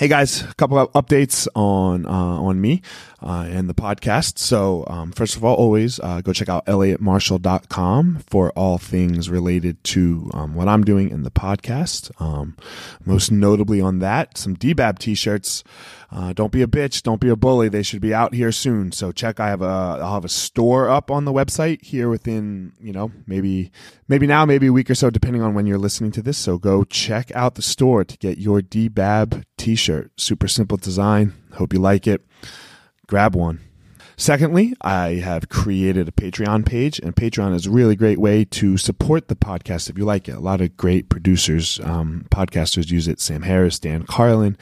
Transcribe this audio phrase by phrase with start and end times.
[0.00, 2.80] Hey guys, a couple of updates on uh, on me
[3.22, 4.38] uh, and the podcast.
[4.38, 9.84] So um, first of all, always uh, go check out elliottmarshall.com for all things related
[9.84, 12.10] to um, what I'm doing in the podcast.
[12.18, 12.56] Um,
[13.04, 15.64] most notably on that, some DBAB t-shirts.
[16.10, 17.02] Uh, don't be a bitch.
[17.02, 17.68] Don't be a bully.
[17.68, 18.92] They should be out here soon.
[18.92, 19.38] So check.
[19.38, 23.12] I have a I'll have a store up on the website here within you know
[23.26, 23.70] maybe
[24.08, 26.38] maybe now maybe a week or so depending on when you're listening to this.
[26.38, 30.10] So go check out the store to get your DBAB t-shirt.
[30.16, 31.34] Super simple design.
[31.52, 32.24] Hope you like it.
[33.06, 33.60] Grab one.
[34.16, 38.76] Secondly, I have created a Patreon page, and Patreon is a really great way to
[38.76, 40.32] support the podcast if you like it.
[40.32, 43.20] A lot of great producers, um, podcasters use it.
[43.20, 44.56] Sam Harris, Dan Carlin.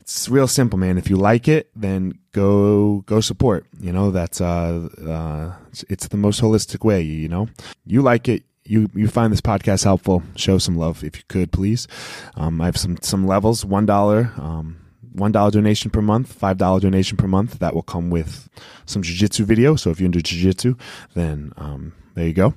[0.00, 0.98] It's real simple, man.
[0.98, 3.66] If you like it, then go go support.
[3.80, 7.02] You know that's uh, uh it's, it's the most holistic way.
[7.02, 7.48] You know,
[7.84, 11.50] you like it, you you find this podcast helpful, show some love if you could,
[11.50, 11.88] please.
[12.36, 13.64] Um, I have some some levels.
[13.64, 14.76] One dollar, um,
[15.12, 17.58] one dollar donation per month, five dollar donation per month.
[17.58, 18.48] That will come with
[18.86, 19.74] some jujitsu video.
[19.74, 20.78] So if you're into jujitsu,
[21.14, 22.54] then um, there you go.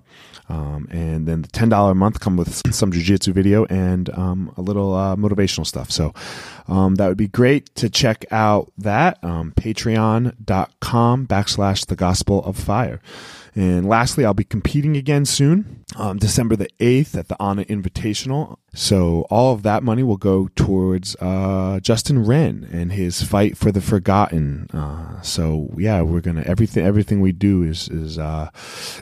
[0.49, 4.53] Um, and then the ten dollar a month come with some jujitsu video and um,
[4.55, 5.89] a little uh, motivational stuff.
[5.89, 6.13] So
[6.67, 12.55] um, that would be great to check out that um, patreon.com backslash the gospel of
[12.55, 13.01] fire.
[13.55, 18.57] And lastly, I'll be competing again soon, um, December the 8th at the Anna Invitational.
[18.73, 23.71] So all of that money will go towards uh, Justin Wren and his fight for
[23.71, 24.67] the forgotten.
[24.73, 28.49] Uh, so yeah, we're gonna everything everything we do is is uh,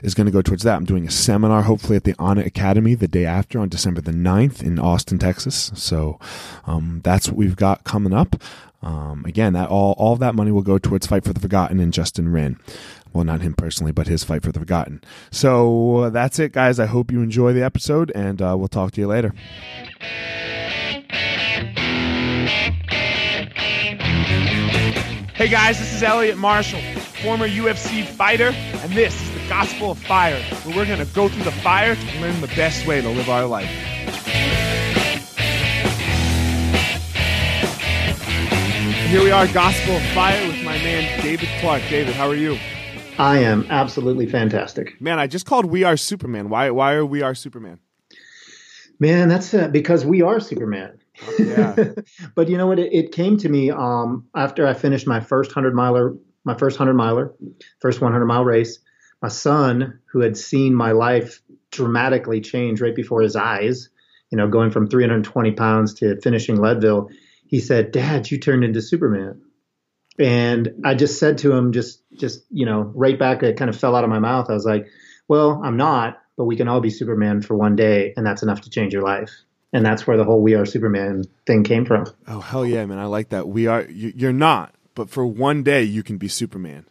[0.04, 0.76] is gonna go towards that.
[0.76, 4.12] I'm doing a seminar hopefully at the Anna Academy the day after on December the
[4.12, 5.72] 9th in Austin, Texas.
[5.76, 6.20] So
[6.66, 8.36] um, that's what we've got coming up.
[8.84, 11.94] Um, again, that all all that money will go towards Fight for the Forgotten and
[11.94, 12.60] Justin Wren.
[13.14, 15.04] Well, not him personally, but his fight for the forgotten.
[15.32, 16.80] So uh, that's it, guys.
[16.80, 19.34] I hope you enjoy the episode, and uh, we'll talk to you later.
[25.34, 26.82] Hey guys, this is Elliot Marshall,
[27.24, 31.28] former UFC fighter, and this is the Gospel of Fire, where we're going to go
[31.28, 33.70] through the fire to learn the best way to live our life.
[39.10, 41.82] Here we are, Gospel of Fire, with my man David Clark.
[41.90, 42.58] David, how are you?
[43.22, 45.00] I am absolutely fantastic.
[45.00, 46.50] Man, I just called We Are Superman.
[46.50, 47.80] Why why are We Are Superman?
[49.00, 50.98] Man, that's uh, because we are Superman.
[51.38, 51.76] Yeah.
[52.36, 52.80] but you know what?
[52.80, 56.16] It, it came to me um, after I finished my first hundred miler,
[56.46, 57.36] my first hundred miler,
[57.80, 58.80] first one hundred mile race.
[59.22, 63.90] My son, who had seen my life dramatically change right before his eyes,
[64.32, 67.10] you know, going from 320 pounds to finishing Leadville,
[67.46, 69.44] he said, "Dad, you turned into Superman."
[70.20, 73.80] And I just said to him, just just you know, right back, it kind of
[73.80, 74.50] fell out of my mouth.
[74.50, 74.88] I was like,
[75.28, 78.62] "Well, I'm not, but we can all be Superman for one day, and that's enough
[78.62, 79.32] to change your life."
[79.74, 82.06] And that's where the whole "We Are Superman" thing came from.
[82.28, 83.00] Oh hell yeah, man!
[83.00, 83.48] I like that.
[83.48, 83.84] We are.
[83.90, 86.86] You're not, but for one day you can be Superman.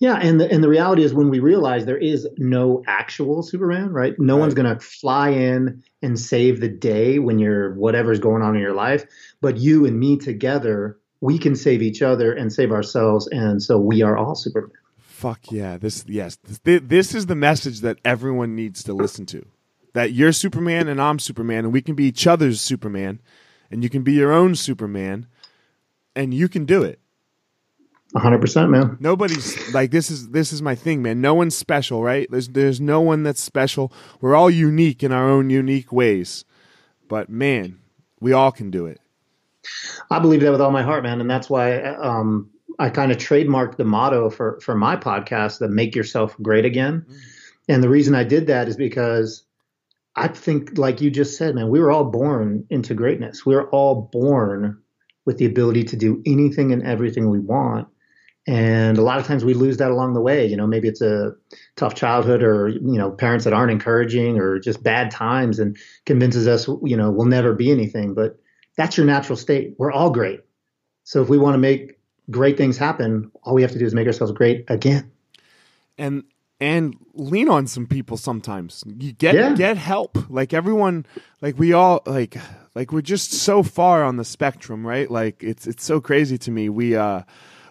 [0.00, 3.90] Yeah, and the and the reality is when we realize there is no actual Superman,
[3.90, 4.14] right?
[4.18, 4.40] No right.
[4.40, 8.74] one's gonna fly in and save the day when you're whatever's going on in your
[8.74, 9.04] life,
[9.40, 13.78] but you and me together we can save each other and save ourselves, and so
[13.78, 14.70] we are all Superman.
[14.98, 15.76] Fuck yeah!
[15.76, 19.44] This yes, this, this is the message that everyone needs to listen to.
[19.94, 23.20] That you're Superman and I'm Superman, and we can be each other's Superman,
[23.70, 25.26] and you can be your own Superman,
[26.14, 27.00] and you can do it.
[28.14, 28.96] hundred percent, man.
[29.00, 31.20] Nobody's like this is this is my thing, man.
[31.20, 32.30] No one's special, right?
[32.30, 33.92] There's there's no one that's special.
[34.20, 36.44] We're all unique in our own unique ways,
[37.08, 37.80] but man,
[38.20, 39.00] we all can do it.
[40.10, 43.18] I believe that with all my heart, man, and that's why um, I kind of
[43.18, 47.16] trademarked the motto for for my podcast, the "Make Yourself Great Again." Mm.
[47.68, 49.44] And the reason I did that is because
[50.16, 53.46] I think, like you just said, man, we were all born into greatness.
[53.46, 54.78] We were all born
[55.26, 57.86] with the ability to do anything and everything we want.
[58.46, 60.46] And a lot of times we lose that along the way.
[60.46, 61.34] You know, maybe it's a
[61.76, 65.76] tough childhood or, you know, parents that aren't encouraging or just bad times and
[66.06, 68.14] convinces us, you know, we'll never be anything.
[68.14, 68.40] But
[68.78, 69.74] that's your natural state.
[69.76, 70.40] We're all great.
[71.02, 71.98] So if we want to make
[72.30, 75.10] great things happen, all we have to do is make ourselves great again.
[75.98, 76.22] And
[76.60, 78.84] and lean on some people sometimes.
[78.86, 79.54] You get yeah.
[79.54, 80.16] get help.
[80.30, 81.06] Like everyone
[81.42, 82.36] like we all like
[82.74, 85.10] like we're just so far on the spectrum, right?
[85.10, 86.68] Like it's it's so crazy to me.
[86.68, 87.22] We uh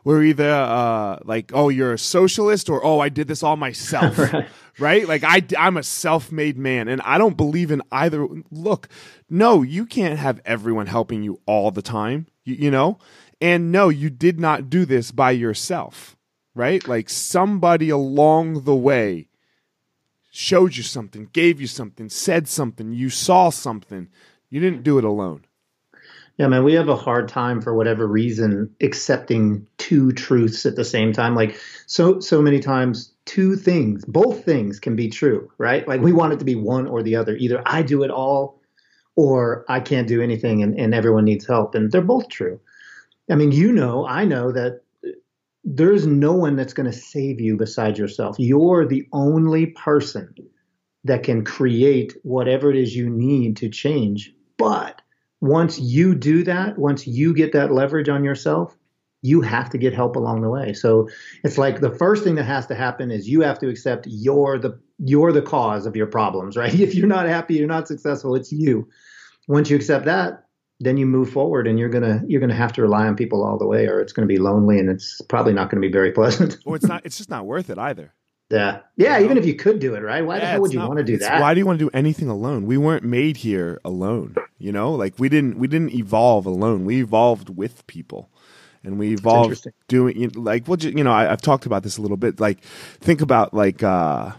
[0.07, 4.17] we're either uh, like, oh, you're a socialist, or oh, I did this all myself,
[4.33, 4.47] right.
[4.79, 5.05] right?
[5.05, 8.25] Like I, I'm a self-made man, and I don't believe in either.
[8.49, 8.87] Look,
[9.29, 12.99] no, you can't have everyone helping you all the time, you, you know,
[13.41, 16.15] and no, you did not do this by yourself,
[16.55, 16.87] right?
[16.87, 19.27] Like somebody along the way
[20.31, 24.07] showed you something, gave you something, said something, you saw something.
[24.49, 25.46] You didn't do it alone.
[26.37, 30.85] Yeah, man, we have a hard time for whatever reason accepting two truths at the
[30.85, 31.33] same time.
[31.33, 35.87] Like so so many times two things, both things can be true, right?
[35.87, 37.35] Like we want it to be one or the other.
[37.35, 38.61] Either I do it all
[39.15, 41.73] or I can't do anything and, and everyone needs help.
[41.73, 42.59] And they're both true.
[43.29, 44.81] I mean, you know, I know that
[45.63, 48.37] there's no one that's going to save you besides yourself.
[48.39, 50.33] You're the only person
[51.03, 54.33] that can create whatever it is you need to change.
[54.57, 55.01] But
[55.41, 58.75] once you do that, once you get that leverage on yourself,
[59.21, 60.73] you have to get help along the way.
[60.73, 61.09] So
[61.43, 64.57] it's like the first thing that has to happen is you have to accept you're
[64.57, 66.73] the you're the cause of your problems, right?
[66.79, 68.87] If you're not happy, you're not successful, it's you.
[69.47, 70.43] Once you accept that,
[70.79, 73.57] then you move forward and you're gonna you're gonna have to rely on people all
[73.57, 76.57] the way or it's gonna be lonely and it's probably not gonna be very pleasant.
[76.65, 78.13] or it's not it's just not worth it either.
[78.49, 78.79] Yeah.
[78.95, 79.25] Yeah, you know?
[79.25, 80.25] even if you could do it, right?
[80.25, 81.41] Why yeah, the hell would you want to do that?
[81.41, 82.65] Why do you want to do anything alone?
[82.65, 84.93] We weren't made here alone, you know?
[84.93, 86.85] Like we didn't we didn't evolve alone.
[86.85, 88.29] We evolved with people.
[88.83, 91.97] And we evolved doing you know, like well you know, I, I've talked about this
[91.97, 92.39] a little bit.
[92.39, 94.31] Like think about like uh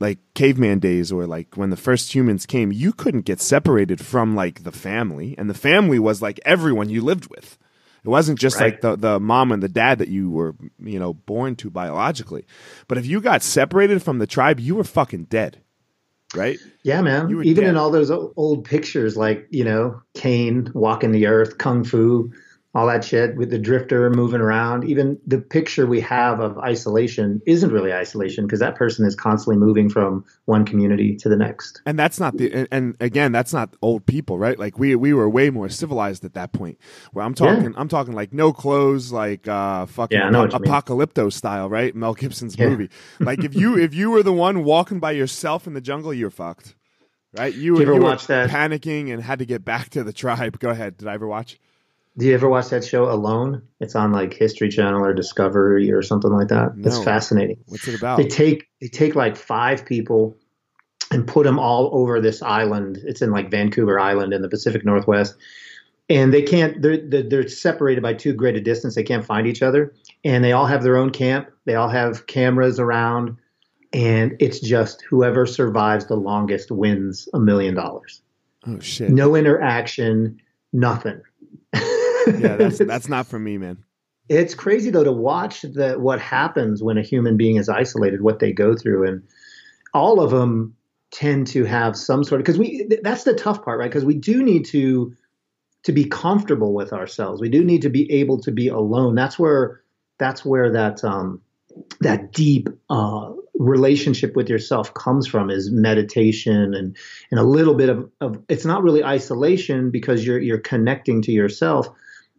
[0.00, 4.34] like caveman days or like when the first humans came, you couldn't get separated from
[4.34, 7.58] like the family and the family was like everyone you lived with.
[8.04, 8.72] It wasn't just right.
[8.72, 12.46] like the, the mom and the dad that you were, you know, born to biologically.
[12.88, 15.58] But if you got separated from the tribe, you were fucking dead.
[16.34, 16.58] Right?
[16.82, 17.30] Yeah, man.
[17.30, 17.70] Even dead.
[17.70, 22.32] in all those old pictures, like, you know, Caine walking the earth, Kung Fu,
[22.74, 24.84] all that shit with the drifter moving around.
[24.84, 29.56] Even the picture we have of isolation isn't really isolation because that person is constantly
[29.56, 31.82] moving from one community to the next.
[31.84, 34.58] And that's not the and again that's not old people, right?
[34.58, 36.78] Like we we were way more civilized at that point.
[37.12, 37.76] Where I'm talking yeah.
[37.76, 41.94] I'm talking like no clothes, like uh fucking yeah, apocalypto style, right?
[41.94, 42.68] Mel Gibson's yeah.
[42.68, 42.88] movie.
[43.20, 46.30] Like if you if you were the one walking by yourself in the jungle, you're
[46.30, 46.74] fucked.
[47.34, 47.54] Right?
[47.54, 48.50] You, you, you were that?
[48.50, 50.58] panicking and had to get back to the tribe.
[50.58, 50.98] Go ahead.
[50.98, 51.58] Did I ever watch?
[52.18, 53.62] Do you ever watch that show Alone?
[53.80, 56.76] It's on like History Channel or Discovery or something like that.
[56.76, 56.86] No.
[56.86, 57.58] It's fascinating.
[57.66, 58.18] What's it about?
[58.18, 60.36] They take they take like five people
[61.10, 62.98] and put them all over this island.
[63.04, 65.36] It's in like Vancouver Island in the Pacific Northwest,
[66.10, 66.82] and they can't.
[66.82, 68.94] They're they're separated by too great a distance.
[68.94, 71.48] They can't find each other, and they all have their own camp.
[71.64, 73.38] They all have cameras around,
[73.94, 78.20] and it's just whoever survives the longest wins a million dollars.
[78.66, 79.10] Oh shit!
[79.10, 80.42] No interaction,
[80.74, 81.22] nothing
[82.26, 83.84] yeah, that's that's not for me, man.
[84.28, 88.38] It's crazy though to watch the what happens when a human being is isolated, what
[88.38, 89.22] they go through, and
[89.94, 90.76] all of them
[91.10, 93.90] tend to have some sort of because we that's the tough part, right?
[93.90, 95.14] Because we do need to
[95.84, 97.40] to be comfortable with ourselves.
[97.40, 99.14] We do need to be able to be alone.
[99.14, 99.82] That's where
[100.18, 101.40] that's where that um,
[102.00, 106.96] that deep uh, relationship with yourself comes from is meditation and
[107.30, 111.32] and a little bit of, of it's not really isolation because you're you're connecting to
[111.32, 111.88] yourself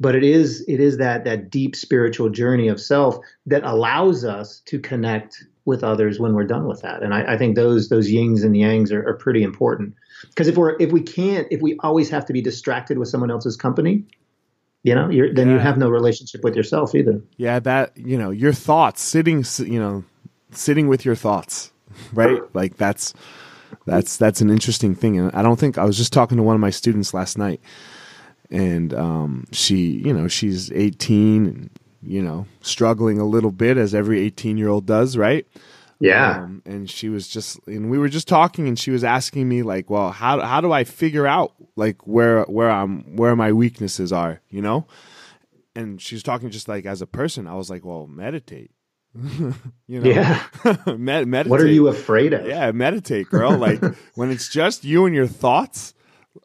[0.04, 4.62] but it is it is that that deep spiritual journey of self that allows us
[4.66, 7.02] to connect with others when we're done with that.
[7.02, 9.96] And i, I think those those yings and yangs are, are pretty important.
[10.28, 13.32] Because if we're if we can't if we always have to be distracted with someone
[13.32, 14.04] else's company
[14.84, 15.54] you know then yeah.
[15.54, 17.22] you have no relationship with yourself either.
[17.38, 20.04] Yeah that you know your thoughts sitting you know
[20.52, 21.72] sitting with your thoughts
[22.14, 22.42] right?
[22.54, 23.14] Like that's
[23.86, 25.18] that's that's an interesting thing.
[25.18, 27.62] And i don't think i was just talking to one of my students last night
[28.54, 31.70] and um, she you know she's 18 and
[32.02, 35.46] you know struggling a little bit as every 18 year old does right?
[36.00, 36.44] Yeah.
[36.44, 39.64] Um, and she was just and we were just talking and she was asking me
[39.64, 44.14] like well how how do i figure out like where where i'm where my weaknesses
[44.14, 44.86] are you know?
[45.76, 47.48] And she was talking just like as a person.
[47.48, 48.72] I was like well meditate.
[49.88, 50.10] You know?
[50.10, 50.44] Yeah.
[50.98, 51.50] Med- meditate.
[51.50, 52.48] What are you afraid of?
[52.48, 53.58] Yeah meditate girl.
[53.58, 53.82] Like
[54.16, 55.94] when it's just you and your thoughts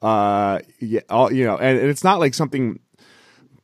[0.02, 2.80] uh, yeah, all, you know, and, and it's not like something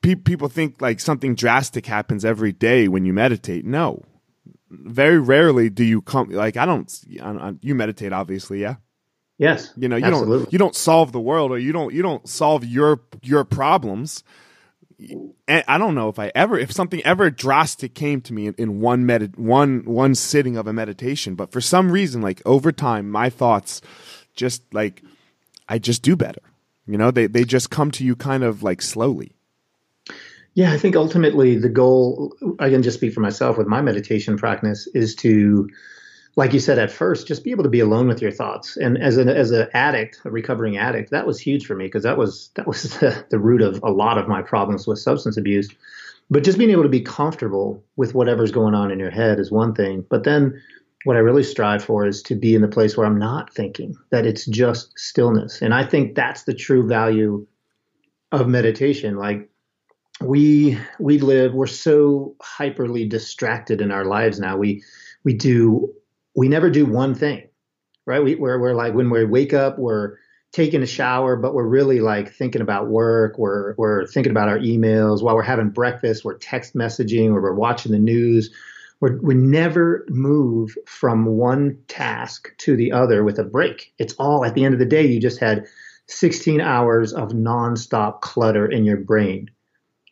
[0.02, 3.64] pe- people think like something drastic happens every day when you meditate.
[3.64, 4.02] No,
[4.70, 6.92] very rarely do you come like I don't.
[7.22, 8.76] I, I, you meditate, obviously, yeah.
[9.36, 10.38] Yes, you know you absolutely.
[10.44, 14.22] don't you don't solve the world or you don't you don't solve your your problems.
[15.48, 18.54] And I don't know if I ever if something ever drastic came to me in,
[18.58, 22.70] in one med one one sitting of a meditation, but for some reason, like over
[22.70, 23.80] time, my thoughts
[24.36, 25.02] just like
[25.68, 26.42] I just do better.
[26.86, 29.34] You know, they they just come to you kind of like slowly.
[30.54, 34.36] Yeah, I think ultimately the goal, I can just speak for myself with my meditation
[34.36, 35.68] practice, is to,
[36.36, 38.76] like you said at first, just be able to be alone with your thoughts.
[38.76, 42.04] And as an as an addict, a recovering addict, that was huge for me because
[42.04, 45.36] that was that was the, the root of a lot of my problems with substance
[45.36, 45.68] abuse.
[46.30, 49.50] But just being able to be comfortable with whatever's going on in your head is
[49.50, 50.04] one thing.
[50.08, 50.62] But then
[51.04, 53.94] what I really strive for is to be in the place where I'm not thinking,
[54.10, 55.60] that it's just stillness.
[55.62, 57.46] And I think that's the true value
[58.32, 59.16] of meditation.
[59.16, 59.48] Like
[60.20, 64.56] we we live, we're so hyperly distracted in our lives now.
[64.56, 64.82] We
[65.24, 65.92] we do
[66.34, 67.48] we never do one thing,
[68.06, 68.22] right?
[68.22, 70.16] We we're, we're like when we wake up, we're
[70.52, 73.36] taking a shower, but we're really like thinking about work.
[73.38, 76.24] We're we're thinking about our emails while we're having breakfast.
[76.24, 78.50] We're text messaging or we're watching the news.
[79.04, 83.92] We're, we never move from one task to the other with a break.
[83.98, 85.06] It's all at the end of the day.
[85.06, 85.66] You just had
[86.08, 89.50] 16 hours of nonstop clutter in your brain.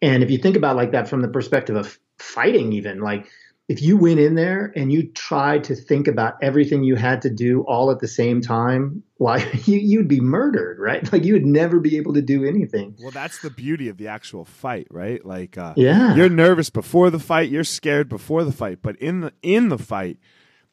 [0.02, 3.30] And if you think about like that from the perspective of fighting, even like
[3.68, 7.30] if you went in there and you tried to think about everything you had to
[7.30, 11.10] do all at the same time, why you, you'd be murdered, right?
[11.12, 12.96] Like you would never be able to do anything.
[13.00, 15.24] Well, that's the beauty of the actual fight, right?
[15.24, 19.20] Like, uh, yeah, you're nervous before the fight, you're scared before the fight, but in
[19.20, 20.18] the in the fight,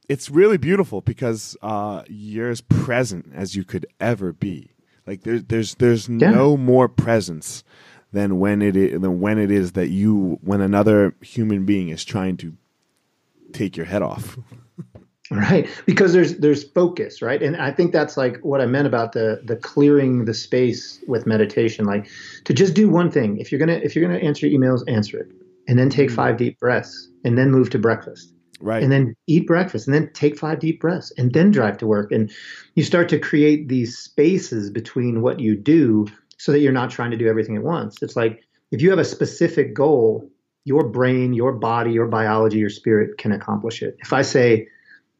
[0.09, 4.71] it's really beautiful because uh, you're as present as you could ever be.
[5.05, 6.31] Like there's there's there's Yeah.
[6.31, 7.63] no more presence
[8.11, 12.03] than when it is, than when it is that you when another human being is
[12.03, 12.55] trying to
[13.53, 14.37] take your head off.
[15.31, 15.67] right.
[15.85, 17.41] Because there's there's focus right?
[17.43, 21.25] And i think that's like what i meant about the the clearing the space with
[21.27, 21.85] meditation.
[21.85, 22.09] Like
[22.45, 23.37] to just do one thing.
[23.37, 25.31] If you're gonna if you're gonna answer emails answer it.
[25.67, 27.09] And then take five deep breaths.
[27.23, 28.33] And then move to breakfast.
[28.61, 28.83] Right.
[28.83, 29.87] and then eat breakfast.
[29.87, 31.13] And then take five deep breaths.
[31.17, 32.11] And then drive to work.
[32.11, 32.31] And
[32.75, 37.11] you start to create these spaces between what you do so that you're not trying
[37.11, 38.01] to do everything at once.
[38.01, 40.29] It's like if you have a specific goal
[40.65, 43.97] your brain your body your biology your spirit can accomplish it.
[43.99, 44.67] If i say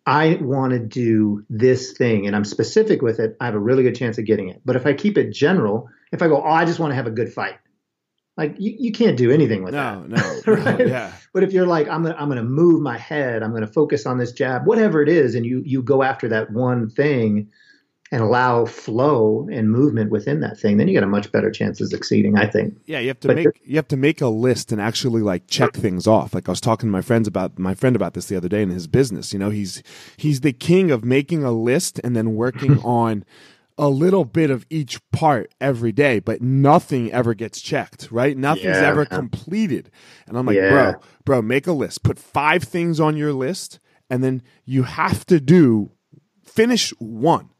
[0.05, 3.83] i want to do this thing and i'm specific with it i have a really
[3.83, 4.61] good chance of getting it.
[4.65, 7.07] But if i keep it general if i go oh i just want to have
[7.07, 7.59] a good fight
[8.39, 10.47] like you, you can't do anything with no, that.
[10.47, 11.11] no, no, yeah.
[11.33, 14.17] but if you're like, I'm gonna I'm gonna move my head, I'm gonna focus on
[14.17, 17.49] this jab, whatever it is, and you you go after that one thing
[18.11, 21.79] and allow flow and movement within that thing, then you got a much better chance
[21.79, 22.75] of succeeding, I think.
[22.85, 25.47] Yeah, you have to But make you have to make a list and actually like
[25.47, 26.33] check things off.
[26.33, 28.61] Like I was talking to my friends about my friend about this the other day
[28.63, 29.31] in his business.
[29.31, 29.83] You know, he's
[30.17, 33.25] he's the king of making a list and then working on
[33.77, 38.35] a little bit of each part every day, but nothing ever gets checked, right?
[38.35, 39.89] Nothing's Yeah, ever completed.
[40.27, 40.69] And I'm like, Yeah.
[40.69, 42.03] bro, bro, make a list.
[42.03, 45.91] Put five things on your list, and then you have to do
[46.43, 47.51] finish one.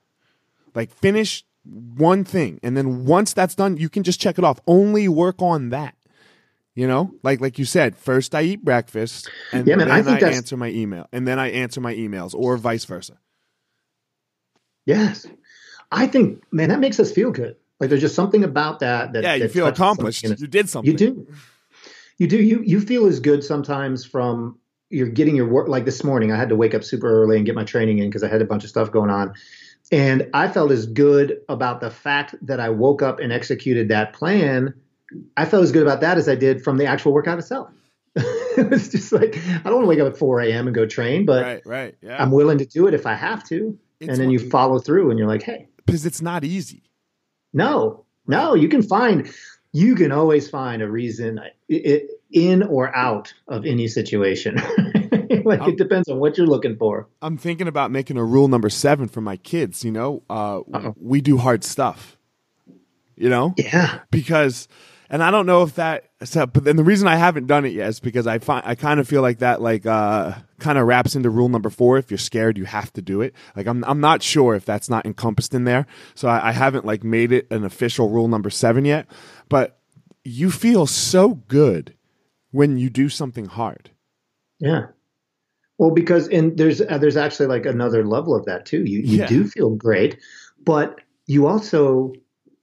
[0.76, 4.60] Like finish one thing, and then once that's done, you can just check it off.
[4.66, 5.96] Only work on that.
[6.76, 10.00] You know, like like you said, first I eat breakfast, and Yeah, man, then I
[10.00, 13.18] I, that's- answer my email, and then I answer my emails, or vice versa.
[14.86, 15.28] Yes.
[15.92, 17.56] I think, man, that makes us feel good.
[17.80, 20.24] Like there's just something about that that Yeah, you that feel accomplished.
[20.24, 20.92] You did something.
[20.92, 21.28] You do.
[22.18, 22.38] You do.
[22.42, 24.60] You you feel as good sometimes from
[24.90, 25.68] you're getting your work.
[25.70, 28.10] Like this morning, I had to wake up super early and get my training in
[28.10, 29.34] because I had a bunch of stuff going on,
[29.92, 34.14] and I felt as good about the fact that I woke up and executed that
[34.14, 34.74] plan.
[35.36, 37.70] I felt as good about that as I did from the actual workout itself.
[38.16, 40.68] it was just like I don't want to wake up at 4 a.m.
[40.68, 42.22] and go train, but Right, right, yeah.
[42.22, 43.78] I'm willing to do it if I have to.
[44.00, 46.84] It's and then you follow through, and you're like, hey, because it's not easy.
[47.54, 49.30] no, no, you can find,
[49.74, 51.40] you can always find a reason
[52.32, 54.58] in or out of any situation.
[55.46, 57.08] like Um, it depends on what you're looking for.
[57.22, 59.84] I'm thinking about making a rule number seven for my kids.
[59.84, 60.62] You know, uh,
[61.00, 62.18] we do hard stuff.
[63.16, 64.00] You know, Yeah.
[64.12, 64.70] because,
[65.10, 66.06] and I don't know if that.
[66.34, 69.00] But then the reason I haven't done it yet is because I find I kind
[69.00, 71.98] of feel like that like uh kind of wraps into rule number four.
[71.98, 73.34] If you're scared, you have to do it.
[73.58, 75.86] Like I'm I'm not sure if that's not encompassed in there.
[76.16, 79.08] So I, I haven't like made it an official rule number seven yet.
[79.50, 79.78] But
[80.24, 81.96] you feel so good
[82.52, 83.92] when you do something hard.
[84.60, 84.88] Yeah.
[85.80, 88.84] Well, because and there's uh, there's actually like another level of that too.
[88.84, 89.26] You you Yeah.
[89.28, 90.18] do feel great,
[90.64, 92.14] but you also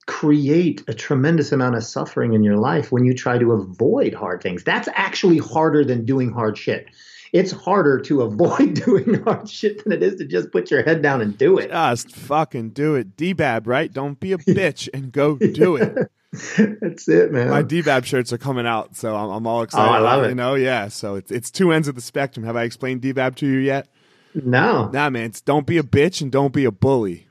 [0.05, 4.41] create a tremendous amount of suffering in your life when you try to avoid hard
[4.41, 4.63] things.
[4.63, 6.87] That's actually harder than doing hard shit.
[7.33, 11.01] It's harder to avoid doing hard shit than it is to just put your head
[11.01, 11.69] down and do it.
[11.69, 13.17] Just fucking do it.
[13.17, 13.91] D-Bab, right?
[13.91, 16.09] Don't be a bitch and go do it.
[16.81, 17.49] That's it, man.
[17.49, 19.89] My D-Bab shirts are coming out, so I'm, I'm all excited.
[19.89, 20.29] Oh, I love it.
[20.29, 20.87] You know, yeah.
[20.87, 22.45] So it's it's two ends of the spectrum.
[22.45, 23.87] Have I explained D-Bab to you yet?
[24.33, 24.89] no.
[24.89, 25.25] Nah, man.
[25.25, 27.27] It's don't be a bitch and don't be a bully,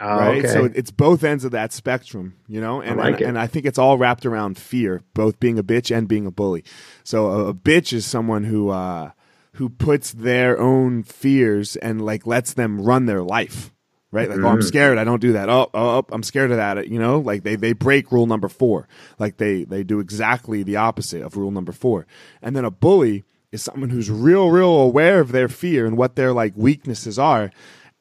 [0.00, 0.38] Oh, right?
[0.44, 0.48] okay.
[0.48, 2.80] So it's both ends of that spectrum, you know.
[2.80, 3.26] And like and, it.
[3.28, 6.30] and I think it's all wrapped around fear, both being a bitch and being a
[6.30, 6.64] bully.
[7.02, 9.10] So a, a bitch is someone who uh,
[9.54, 13.72] who puts their own fears and like lets them run their life.
[14.14, 14.96] Right, like oh, I'm scared.
[14.96, 15.48] I don't do that.
[15.48, 16.86] Oh, oh, oh, I'm scared of that.
[16.86, 18.86] You know, like they they break rule number four.
[19.18, 22.06] Like they they do exactly the opposite of rule number four.
[22.40, 26.14] And then a bully is someone who's real, real aware of their fear and what
[26.14, 27.50] their like weaknesses are,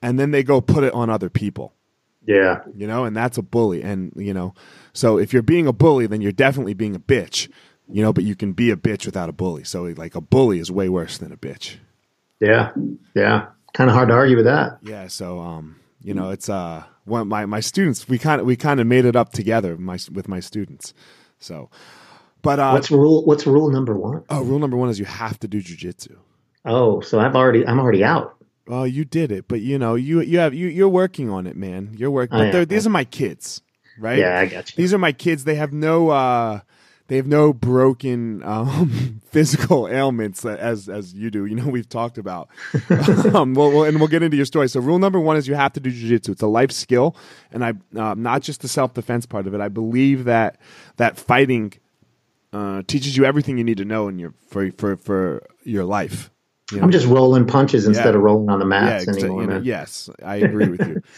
[0.04, 1.74] and then they go put it on other people.
[2.26, 2.62] Yeah.
[2.76, 3.82] You know, and that's a bully.
[3.82, 4.54] And, you know,
[4.94, 7.52] so if you're being a bully, then you're definitely being a bitch.
[7.90, 9.64] You know, but you can be a bitch without a bully.
[9.64, 11.78] So like a bully is way worse than a bitch.
[12.40, 12.72] Yeah.
[13.14, 13.48] Yeah.
[13.74, 14.78] Kind of hard to argue with that.
[14.84, 18.56] Yeah, so um, you know, it's uh one my my students we kind of we
[18.56, 20.94] kind of made it up together my with my students.
[21.40, 21.70] So
[22.42, 24.26] but uh What's rule what's rule number 1?
[24.30, 26.18] oh, rule number 1 is you have to do jujitsu.
[26.66, 28.36] Oh, so I've already I'm already out.
[28.68, 31.58] Well, you did it, but you know, you you have you you're working on it,
[31.58, 31.96] man.
[31.98, 32.38] You're working.
[32.52, 33.62] But these are my kids,
[34.00, 34.18] right?
[34.18, 34.82] Yeah, I got you.
[34.82, 35.44] These are my kids.
[35.44, 36.62] They have no uh
[37.08, 41.46] they have no broken um, physical ailments as as you do.
[41.46, 42.50] You know, we've talked about.
[43.34, 44.70] um, well, well, and we'll get into your story.
[44.70, 46.30] So, rule number one is you have to do jujitsu.
[46.30, 47.16] It's a life skill,
[47.52, 49.62] and I uh, not just the self defense part of it.
[49.62, 50.60] I believe that
[50.98, 51.74] that fighting
[52.54, 56.30] uh, teaches you everything you need to know in your for for for your life.
[56.72, 56.84] You know?
[56.86, 58.16] I'm just rolling punches instead Yeah.
[58.16, 61.02] of rolling on the yeah, mats exa- anymore, you know, yes, I agree with you.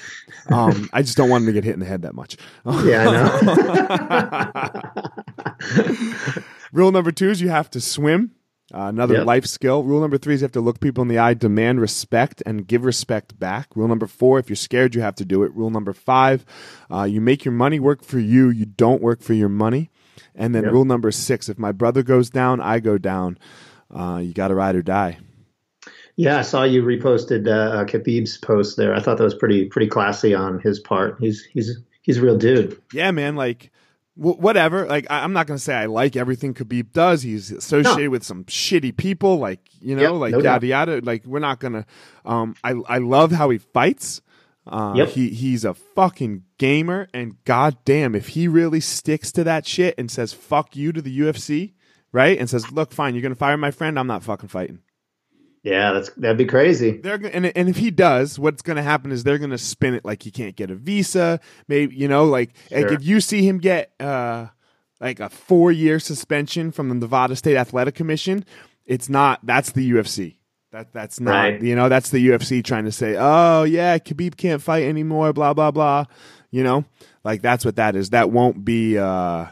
[0.50, 2.38] Um, I just don't want him to get hit in the head that much.
[2.66, 4.72] Yeah, I
[5.26, 5.35] know.
[6.74, 8.32] Rule number two is you have to swim.
[8.74, 9.26] Uh, another Yep.
[9.28, 9.84] life skill.
[9.84, 12.68] Rule number three is you have to look people in the eye, demand respect, and
[12.68, 13.68] give respect back.
[13.76, 15.54] Rule number four, if you're scared, you have to do it.
[15.54, 16.44] Rule number five,
[16.92, 18.50] uh, you make your money work for you.
[18.50, 19.92] You don't work for your money.
[20.34, 20.72] And then Yep.
[20.74, 23.38] rule number six, if my brother goes down, I go down.
[23.94, 25.20] Uh, you got to ride or die.
[26.16, 28.96] yeah, I saw you reposted uh, Khabib's post there.
[28.96, 31.18] I thought that was pretty pretty classy on his part.
[31.20, 32.82] He's he's he's a real dude.
[32.94, 33.72] yeah, man, like
[34.16, 34.86] whatever.
[34.86, 37.22] Like I- I'm not gonna say I like everything Khabib does.
[37.22, 41.02] He's associated with some shitty people, like you know, Yep, like no yada yada.
[41.04, 41.86] Like we're not gonna.
[42.26, 44.22] Um, I I love how he fights.
[44.68, 45.10] Uh, Yep.
[45.10, 50.10] He he's a fucking gamer, and goddamn, if he really sticks to that shit and
[50.10, 51.74] says "fuck you" to the UFC,
[52.12, 54.00] right, and says, "Look, fine, you're gonna fire my friend.
[54.00, 54.80] I'm not fucking fighting."
[55.66, 56.92] Yeah, that's that'd be crazy.
[56.92, 59.96] They're and and if he does, what's going to happen is they're going to spin
[59.96, 61.40] it like he can't get a visa.
[61.68, 64.48] Maybe you know, like like if you see him get uh
[65.02, 68.46] like a four year suspension from the Nevada State Athletic Commission,
[68.86, 69.40] it's not.
[69.44, 70.38] That's the UFC.
[70.72, 71.32] That that's not.
[71.32, 71.62] Right.
[71.62, 75.34] You know, that's the UFC trying to say, oh yeah, Khabib can't fight anymore.
[75.34, 76.06] Blah blah blah.
[76.52, 76.86] You know,
[77.24, 78.12] like that's what that is.
[78.12, 79.00] That won't be.
[79.00, 79.48] uh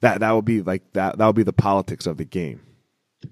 [0.00, 1.18] that that will be like that.
[1.18, 2.60] That will be the politics of the game.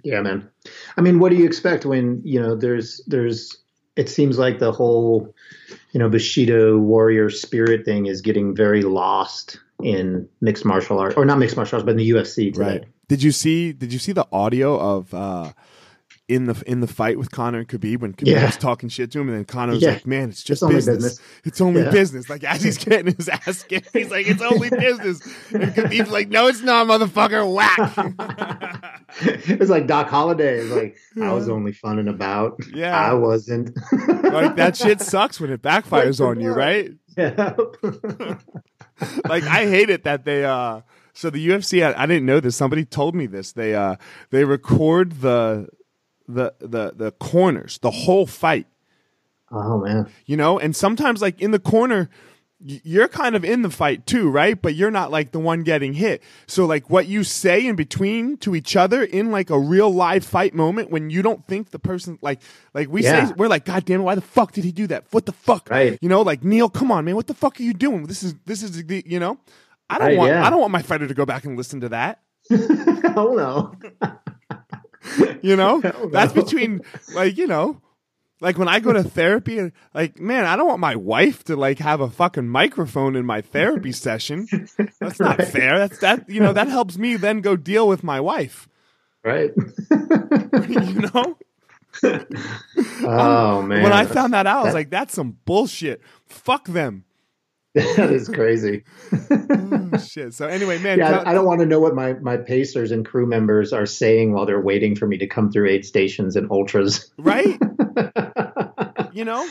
[0.03, 0.49] Yeah, man.
[0.97, 3.57] I mean, what do you expect when you know there's there's
[3.97, 5.35] it seems like the whole
[5.93, 11.25] you know Bushido warrior spirit thing is getting very lost in mixed martial arts or
[11.25, 12.65] not mixed martial arts but in the UFC today.
[12.65, 12.85] Right.
[13.09, 13.73] Did you see?
[13.73, 15.53] Did you see the audio of uh,
[16.33, 18.47] in the in the fight with Conor and Khabib when Khabib Yeah.
[18.47, 19.91] was talking shit to him, and then Conor was Yeah.
[19.93, 20.97] like, "Man, it's just It's business.
[20.97, 21.91] business." It's only Yeah.
[21.91, 25.21] business." Like as he's getting his ass kicked, he's like, "It's only business."
[25.53, 28.93] And Khabib's like, "No, it's not, motherfucker." Whack.
[29.49, 32.59] it was like Doc Holliday is like I was only funning about.
[32.75, 32.99] Yeah.
[32.99, 33.77] I wasn't.
[34.23, 36.93] like that shit sucks when it backfires on you, right?
[37.17, 37.55] Yeah.
[39.29, 40.81] like I hate it that they uh
[41.13, 43.97] so the UFC I, I didn't know this somebody told me this they uh
[44.31, 45.69] they record the
[46.29, 48.67] the the the corners the whole fight
[49.51, 50.09] oh man.
[50.27, 52.09] you know and sometimes like in the corner
[52.65, 55.95] you're kind of in the fight too right but you're not like the one getting
[55.95, 59.93] hit so like what you say in between to each other in like a real
[59.93, 62.41] live fight moment when you don't think the person like
[62.73, 63.27] like we Yeah.
[63.27, 65.33] say we're like god damn it why the fuck did he do that what the
[65.33, 65.99] fuck Right.
[66.01, 68.37] you know like neil come on man what the fuck are you doing this is
[68.47, 69.39] this is the you know
[69.91, 70.47] i don't Right, want yeah.
[70.47, 72.21] i don't want my fighter to go back and listen to that
[73.17, 74.09] oh no.
[75.43, 75.81] you know?
[75.83, 76.83] Hell that's between
[77.15, 77.81] like you know
[78.41, 81.55] like when i go to therapy and like man i don't want my wife to
[81.57, 84.47] like have a fucking microphone in my therapy session.
[85.01, 85.49] That's not Right.
[85.49, 85.79] fair.
[85.79, 88.69] That's that you know that helps me then go deal with my wife.
[89.25, 89.53] Right.
[90.69, 91.37] you know?
[93.05, 93.83] Oh man.
[93.83, 96.01] when i found that out i was like that's some bullshit.
[96.27, 97.05] Fuck them
[97.97, 98.85] that is crazy.
[99.31, 102.91] Oh, shit so anyway man Yeah, I don't want to know what my, my pacers
[102.91, 106.37] and crew members are saying while they're waiting for me to come through aid stations
[106.37, 107.11] and ultras.
[107.19, 107.59] right
[109.13, 109.49] you know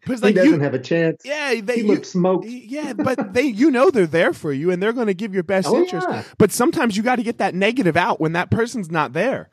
[0.00, 1.22] because he like doesn't you have a chance.
[1.24, 2.46] yeah they He you, looks smoked.
[2.46, 5.44] Yeah, but they, you know, they're there for you, and they're going to give your
[5.44, 6.08] best Oh, interest.
[6.10, 6.24] yeah.
[6.38, 9.48] But sometimes you got to get that negative out when that person's not there,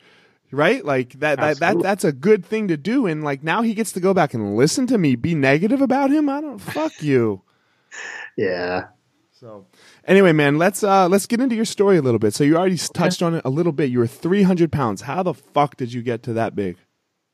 [0.52, 0.84] right?
[0.84, 3.06] Like that, that, that, that's a good thing to do.
[3.06, 6.10] And like now he gets to go back and listen to me be negative about
[6.10, 6.28] him.
[6.30, 7.44] I don't fuck you.
[8.38, 8.88] Yeah.
[9.32, 9.66] So
[10.06, 12.34] anyway, man, let's uh let's get into your story a little bit.
[12.34, 13.90] So you already s touched on it a little bit.
[13.90, 15.02] You were three hundred pounds.
[15.02, 16.78] How the fuck did you get to that big?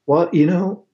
[0.05, 0.85] Well, you know,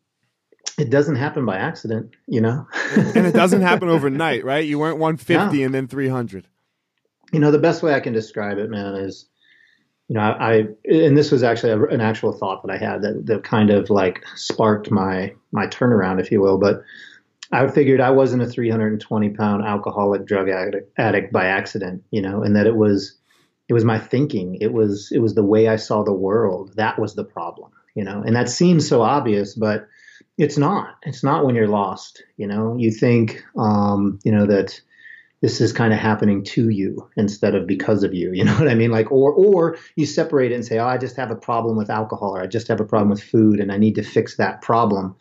[0.77, 2.65] it doesn't happen by accident, you know?
[2.95, 4.65] And it doesn't happen overnight, right?
[4.65, 6.47] You weren't one fifty and then three hundred.
[7.33, 9.27] you know, the best way I can describe it, man, is,
[10.07, 10.53] you know, I, I
[10.85, 13.89] and this was actually a, an actual thought that I had that, that kind of
[13.89, 16.57] like sparked my, my turnaround, if you will.
[16.57, 16.83] But
[17.51, 22.43] I figured I wasn't a 320 pound alcoholic drug addict, addict by accident, you know,
[22.43, 23.17] and that it was
[23.67, 24.57] it was my thinking.
[24.61, 26.73] It was it was the way I saw the world.
[26.75, 28.21] That was the problem, you know.
[28.25, 29.87] And that seems so obvious, but
[30.37, 30.95] it's not.
[31.03, 32.75] It's not when you're lost, you know.
[32.77, 34.79] You think um, you know that
[35.41, 38.31] this is kind of happening to you instead of because of you.
[38.33, 38.91] You know what I mean?
[38.91, 41.89] Like, or or you separate it and say, oh, I just have a problem with
[41.89, 44.61] alcohol, or I just have a problem with food, and I need to fix that
[44.61, 45.15] problem.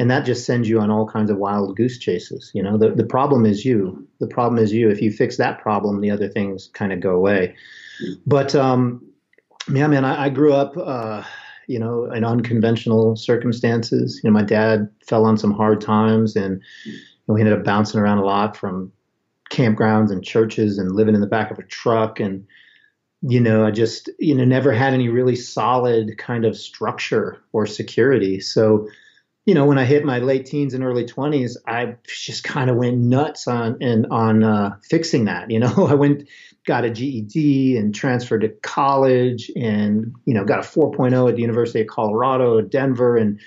[0.00, 2.50] And that just sends you on all kinds of wild goose chases.
[2.54, 4.08] You know, the the problem is you.
[4.18, 4.88] The problem is you.
[4.88, 7.54] If you fix that problem, the other things kind of go away.
[8.26, 9.04] But um,
[9.70, 10.74] yeah, man, I, I grew up.
[10.76, 11.22] Uh,
[11.66, 14.20] you know, in unconventional circumstances.
[14.24, 16.60] You know, my dad fell on some hard times, and
[17.26, 18.90] we ended up bouncing around a lot from
[19.50, 22.46] campgrounds and churches and living in the back of a truck and
[23.22, 27.66] you know i just you know never had any really solid kind of structure or
[27.66, 28.88] security so
[29.50, 32.76] you know when i hit my late teens and early 20s i just kind of
[32.76, 36.28] went nuts on and on uh, fixing that you know i went
[36.64, 41.40] got a ged and transferred to college and you know got a 4.0 at the
[41.40, 43.40] university of colorado denver and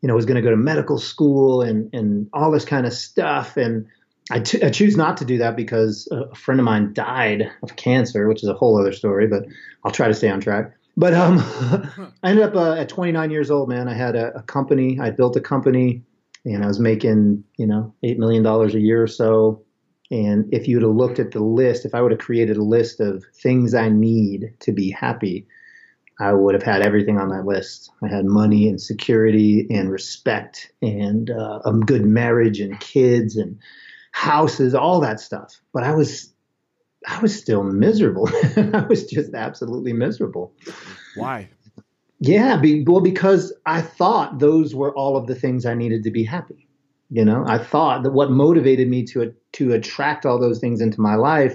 [0.00, 2.94] you know was going to go to medical school and and all this kind of
[2.94, 3.86] stuff and
[4.30, 7.74] I, t- I choose not to do that because a friend of mine died of
[7.74, 9.42] cancer, which is a whole other story, but
[9.84, 10.72] I'll try to stay on track.
[10.96, 11.38] But um,
[12.22, 13.88] I ended up uh, at 29 years old, man.
[13.88, 14.98] I had a, a, company.
[15.00, 16.02] I built a company,
[16.44, 19.62] and I was making, you know, eight million dollars a year or so.
[20.10, 22.62] And if you would have looked at the list, if I would have created a
[22.62, 25.46] list of things I need to be happy,
[26.20, 27.90] I would have had everything on that list.
[28.02, 33.58] I had money and security and respect and uh, a good marriage and kids and
[34.12, 35.60] houses, all that stuff.
[35.72, 36.31] But I was
[37.06, 38.28] I was still miserable.
[38.56, 40.54] I was just absolutely miserable.
[41.16, 41.48] Why?
[42.20, 46.10] Yeah, be, well, because I thought those were all of the things I needed to
[46.10, 46.68] be happy.
[47.10, 50.98] You know, I thought that what motivated me to to attract all those things into
[51.00, 51.54] my life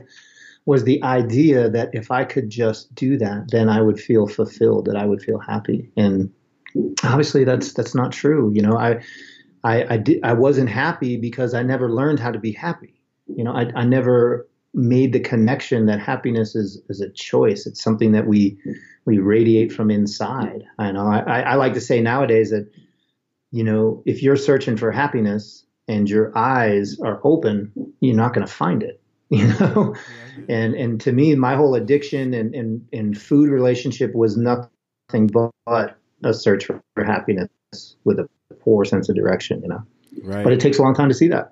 [0.68, 4.86] was the idea that if I could just do that, then I would feel fulfilled,
[4.86, 5.90] that I would feel happy.
[5.98, 6.32] And
[7.04, 8.52] obviously, that's that's not true.
[8.54, 9.02] You know, I
[9.64, 13.02] I I, did, I wasn't happy because I never learned how to be happy.
[13.26, 17.66] You know, I, I never made the connection that happiness is is a choice.
[17.66, 18.58] It's something that we
[19.06, 20.63] we radiate from inside.
[20.78, 21.08] I know.
[21.08, 22.70] I, I like to say nowadays that
[23.52, 28.46] you know if you're searching for happiness and your eyes are open, you're not going
[28.46, 29.02] to find it.
[29.30, 29.94] You know,
[30.48, 35.98] and and to me, my whole addiction and and, and food relationship was nothing but
[36.24, 37.50] a search for, for happiness
[38.06, 38.30] with a
[38.62, 39.84] poor sense of direction, you know.
[40.24, 40.46] Right.
[40.46, 41.52] But it takes a long time to see that.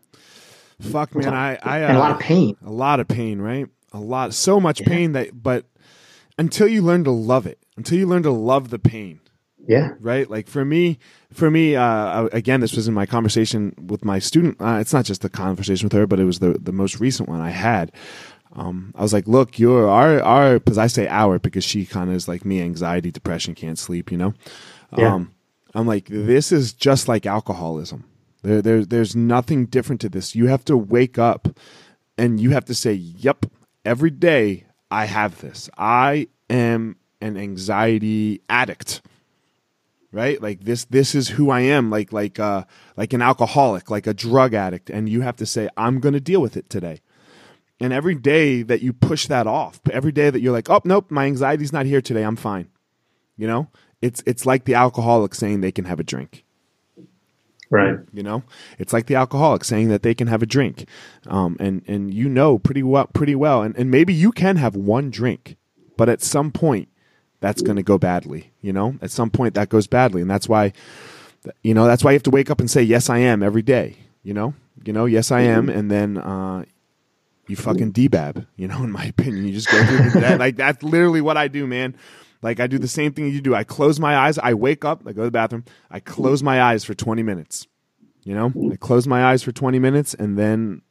[0.80, 2.58] Fuck, man, I, I uh, a lot of uh, pain.
[2.66, 3.68] A lot of pain, right?
[3.94, 4.88] A lot, so much yeah.
[4.88, 5.66] pain that, but
[6.38, 9.22] until you learn to love it, until you learn to love the pain.
[9.68, 9.94] Yeah.
[10.00, 10.30] Right.
[10.30, 11.00] Like for me,
[11.34, 14.58] for me, uh, again, this was in my conversation with my student.
[14.62, 17.28] Uh, it's not just the conversation with her, but it was the the most recent
[17.28, 17.92] one I had.
[18.56, 22.10] Um, I was like, look, you're our our because I say our because she kind
[22.10, 24.34] of is like me, anxiety, depression, can't sleep, you know.
[24.96, 25.16] Yeah.
[25.16, 25.34] Um,
[25.74, 28.06] I'm like, this is just like alcoholism.
[28.46, 30.36] There, there, there's nothing different to this.
[30.36, 31.48] You have to wake up
[32.18, 33.46] and you have to say, yep,
[33.84, 35.70] every day I have this.
[35.78, 39.02] I am an anxiety addict.
[40.12, 40.42] Right?
[40.42, 42.64] Like this this is who I am, like like uh
[42.96, 46.22] like an alcoholic, like a drug addict and you have to say I'm going to
[46.22, 47.02] deal with it today.
[47.82, 51.12] And every day that you push that off, every day that you're like, "Oh, nope,
[51.12, 52.24] my anxiety's not here today.
[52.24, 52.70] I'm fine."
[53.36, 53.68] You know?
[54.06, 56.44] it's it's like the alcoholic saying they can have a drink.
[57.69, 57.97] Right.
[58.13, 58.43] You know,
[58.78, 60.88] it's like the alcoholic saying that they can have a drink,
[61.28, 64.75] um, and and you know pretty well pretty well, and and maybe you can have
[64.75, 65.58] one drink,
[65.97, 66.89] but at some point
[67.39, 68.51] that's going to go badly.
[68.62, 70.73] You know, at some point that goes badly, and that's why,
[71.63, 73.63] you know, that's why you have to wake up and say yes I am every
[73.63, 73.97] day.
[74.23, 76.65] You know, you know yes I am, and then uh,
[77.47, 78.45] you fucking debab.
[78.58, 80.39] You know, in my opinion, you just go through that.
[80.39, 81.95] Like that's literally what I do, man.
[82.41, 83.56] Like I do the same thing you do.
[83.56, 84.38] I close my eyes.
[84.38, 85.04] I wake up.
[85.06, 85.65] I go to the bathroom.
[85.89, 87.67] I close my eyes for 20 minutes.
[88.24, 90.82] You know, I close my eyes for 20 minutes and then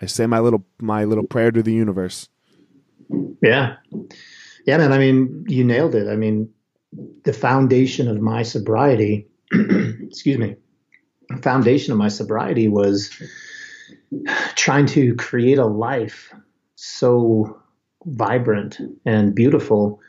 [0.00, 2.28] I say my little my little prayer to the universe.
[3.42, 3.76] Yeah.
[4.66, 4.92] Yeah, man.
[4.92, 6.08] I mean, you nailed it.
[6.08, 6.50] I mean,
[7.24, 10.56] the foundation of my sobriety, excuse me,
[11.40, 13.10] foundation of my sobriety was
[14.54, 16.34] trying to create a life
[16.74, 17.58] so
[18.04, 20.00] vibrant and beautiful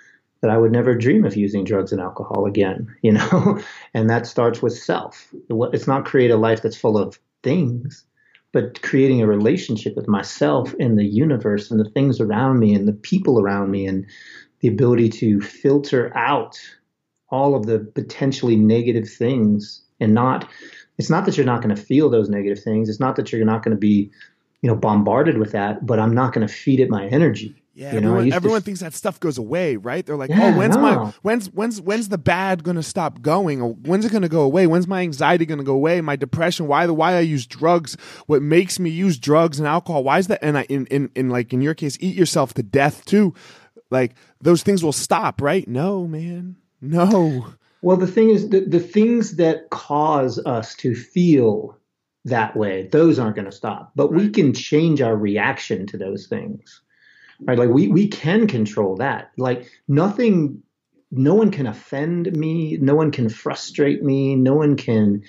[0.44, 3.62] that I would never dream of using drugs and alcohol again, you know?
[3.94, 5.34] and that starts with self.
[5.50, 8.04] It's not create a life that's full of things,
[8.52, 12.90] but creating a relationship with myself and the universe and the things around me and
[12.90, 14.06] the people around me and
[14.60, 16.60] the ability to filter out
[17.30, 20.46] all of the potentially negative things and not
[20.98, 22.88] it's not that you're not going to feel those negative things.
[22.88, 24.12] It's not that you're not going to be,
[24.62, 27.63] you know, bombarded with that, but I'm not going to feed it my energy.
[27.76, 30.06] Yeah, You know, everyone, to- thinks that stuff goes away, right?
[30.06, 33.62] They're like, Yeah, "Oh, when's my when's when's when's the bad gonna stop going?
[33.64, 34.68] Or when's it gonna go away?
[34.68, 36.00] When's my anxiety gonna go away?
[36.02, 36.68] My depression?
[36.68, 37.98] Why the why I use drugs?
[38.28, 40.04] What makes me use drugs and alcohol?
[40.04, 40.44] Why is that?
[40.44, 43.34] And I in in, in like in your case, eat yourself to death too.
[43.90, 45.68] Like those things will stop, right?
[45.68, 47.48] No, man, no.
[47.82, 51.78] Well, the thing is, the, the things that cause us to feel
[52.26, 53.92] that way, those aren't going to stop.
[53.94, 56.82] But we can change our reaction to those things,
[57.42, 57.58] right?
[57.58, 59.32] Like we we can control that.
[59.38, 60.62] Like nothing,
[61.12, 62.78] no one can offend me.
[62.78, 64.36] No one can frustrate me.
[64.36, 65.24] No one can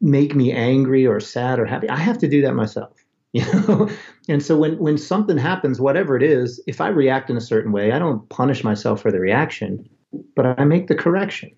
[0.00, 1.88] make me angry or sad or happy.
[1.88, 2.92] I have to do that myself.
[3.32, 3.88] You know,
[4.28, 7.70] and so when when something happens, whatever it is, if I react in a certain
[7.70, 9.88] way, I don't punish myself for the reaction,
[10.34, 11.52] but I make the correction.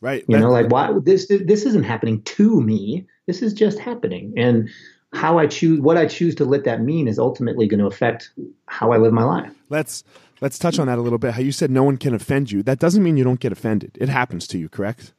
[0.00, 0.24] Right?
[0.26, 3.06] You know, like why this this isn't happening to me.
[3.26, 4.70] This is just happening, and
[5.12, 8.30] how I choose what I choose to let that mean is ultimately going to affect
[8.66, 9.52] how I live my life.
[9.68, 10.04] let's
[10.40, 11.34] let's touch on that a little bit.
[11.34, 12.62] How you said no one can offend you.
[12.62, 13.96] That doesn't mean you don't get offended.
[14.00, 15.12] It happens to you, correct?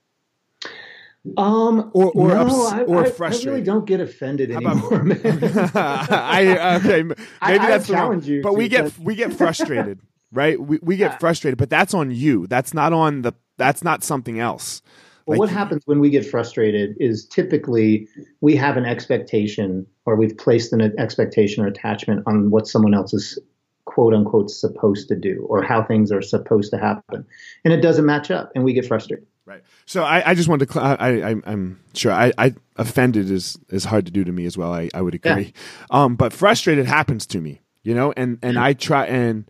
[1.37, 5.03] Um, Or- or no, ups- I, or I- I really don't get offended about- anymore,
[5.03, 5.21] man.
[5.73, 8.01] I okay, maybe I- I that's the wrong.
[8.01, 9.99] challenge you But we get we get frustrated,
[10.33, 10.59] right?
[10.59, 12.45] We we get frustrated, but that's on you.
[12.47, 13.33] That's not on the.
[13.57, 14.81] That's not something else.
[15.25, 18.07] Well, what happens when we get frustrated is typically
[18.41, 23.13] we have an expectation or we've placed an expectation or attachment on what someone else
[23.13, 23.39] is
[23.85, 27.25] quote unquote supposed to do or how things are supposed to happen.
[27.63, 29.25] And it doesn't match up and we get frustrated.
[29.45, 29.61] Right.
[29.85, 30.73] So I, I just wanted to.
[30.73, 32.13] Cl- I, I I'm, I'm sure.
[32.13, 34.73] I, I offended is is hard to do to me as well.
[34.73, 35.53] I, I would agree.
[35.91, 36.03] Yeah.
[36.03, 39.45] Um, but frustrated happens to me, you know, and and I try and.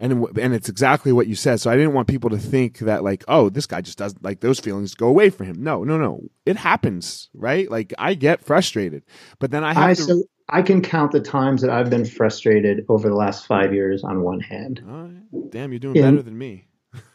[0.00, 1.60] And, and it's exactly what you said.
[1.60, 4.40] So I didn't want people to think that like, oh, this guy just doesn't like
[4.40, 5.62] those feelings go away for him.
[5.62, 6.22] No, no, no.
[6.46, 7.70] It happens, right?
[7.70, 9.04] Like I get frustrated,
[9.38, 10.02] but then I have I to.
[10.02, 14.02] so I can count the times that I've been frustrated over the last five years
[14.02, 14.80] on one hand.
[14.84, 15.50] Right.
[15.50, 16.66] Damn, you're doing better than me.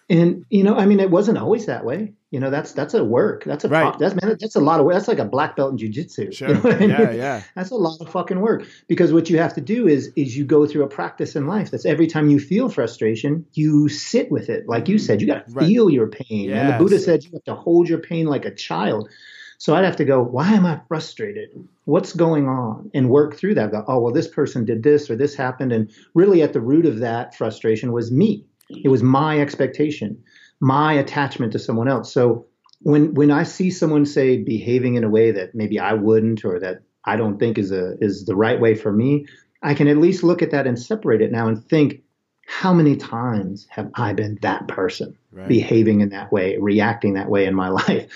[0.07, 2.13] And you know, I mean, it wasn't always that way.
[2.29, 3.43] You know, that's that's a work.
[3.43, 3.97] That's a Right.
[3.97, 4.93] that's man, that's a lot of work.
[4.93, 6.31] That's like a black belt in jujitsu.
[6.33, 6.49] Sure.
[6.49, 7.17] You know I Yeah, mean?
[7.17, 7.41] yeah.
[7.55, 10.45] That's a lot of fucking work because what you have to do is is you
[10.45, 11.71] go through a practice in life.
[11.71, 14.67] That's every time you feel frustration, you sit with it.
[14.67, 15.05] Like you mm-hmm.
[15.05, 15.65] said, you got to Right.
[15.67, 16.51] feel your pain.
[16.51, 19.09] And the Buddha said you have to hold your pain like a child.
[19.57, 21.49] So I'd have to go, why am I frustrated?
[21.85, 22.91] What's going on?
[22.93, 23.71] And work through that.
[23.71, 25.71] Go, oh, well, this person did this or this happened.
[25.71, 28.45] And really at the root of that frustration was me.
[28.69, 30.23] It was my expectation,
[30.59, 32.11] my attachment to someone else.
[32.11, 32.47] So
[32.81, 36.59] when when I see someone say behaving in a way that maybe I wouldn't or
[36.59, 39.27] that I don't think is a is the right way for me,
[39.61, 42.01] I can at least look at that and separate it now and think,
[42.47, 45.17] how many times have I been that person?
[45.31, 45.49] Right.
[45.49, 48.09] behaving in that way, reacting that way in my life.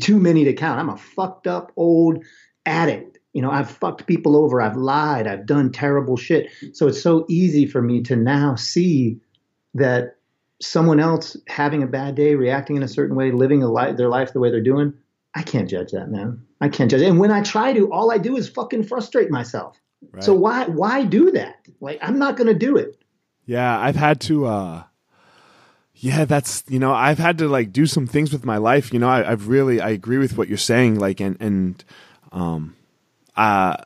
[0.00, 0.78] Too many to count.
[0.78, 2.22] I'm a fucked up old
[2.66, 3.18] addict.
[3.32, 4.60] You know, I've fucked people over.
[4.60, 5.26] I've lied.
[5.26, 6.50] I've done terrible shit.
[6.74, 9.20] So it's so easy for me to now see
[9.76, 10.16] that
[10.60, 14.08] someone else having a bad day, reacting in a certain way, living a li- their
[14.08, 14.94] life the way they're doing.
[15.34, 16.46] I can't judge that, man.
[16.60, 17.02] I can't judge.
[17.02, 17.08] it.
[17.08, 19.78] And when I try to, all I do is fucking frustrate myself.
[20.12, 20.24] Right.
[20.24, 21.56] So why why do that?
[21.80, 22.98] Like I'm not going to do it.
[23.44, 24.46] Yeah, I've had to.
[24.46, 24.82] uh
[25.94, 28.92] Yeah, that's you know I've had to like do some things with my life.
[28.92, 30.98] You know, I, I've really I agree with what you're saying.
[30.98, 31.84] Like and and
[32.32, 32.76] um,
[33.36, 33.76] uh,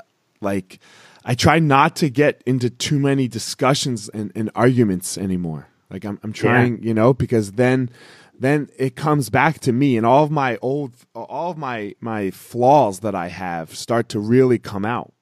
[0.41, 0.79] like
[1.25, 5.69] I try not to get into too many discussions and, and arguments anymore.
[5.91, 7.91] Like I'm I'm trying, you know, because then
[8.39, 12.31] then it comes back to me and all of my old all of my my
[12.31, 15.13] flaws that I have start to really come out.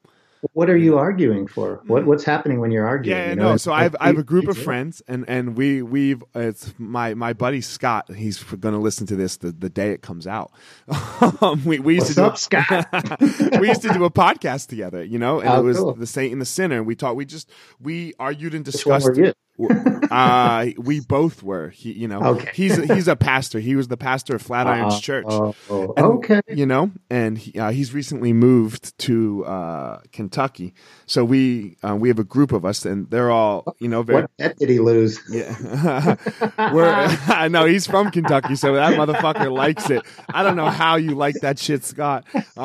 [0.53, 1.81] What are you arguing for?
[1.87, 3.19] What what's happening when you're arguing?
[3.19, 3.57] Yeah, you no.
[3.57, 7.15] So I have I have a group of friends, and and we we've it's my
[7.15, 8.15] my buddy Scott.
[8.15, 10.53] He's going to listen to this the, the day it comes out.
[11.43, 13.61] um, we we used What's to do up, Scott?
[13.61, 15.95] we used to do a podcast together, you know, and Oh, it was cool.
[15.95, 16.77] the saint and the sinner.
[16.77, 17.17] And we talked.
[17.17, 17.51] We just
[17.81, 19.35] we argued and Which one discussed.
[19.59, 21.69] Uh, we both were.
[21.71, 22.51] He, you know, Okay.
[22.55, 23.59] he's he's a pastor.
[23.61, 26.41] He was the pastor of Flatirons Uh, Church oh, And- okay.
[26.49, 30.75] you know, and he, uh, he's recently moved to uh, Kentucky.
[31.09, 34.21] So we uh, we have a group of us, and they're all you know very
[34.23, 35.19] What bet did he lose?
[35.31, 36.17] yeah.
[36.73, 36.85] We're
[37.29, 40.03] I know he's from Kentucky, so that motherfucker likes it.
[40.29, 42.27] I don't know how you like that shit, Scott.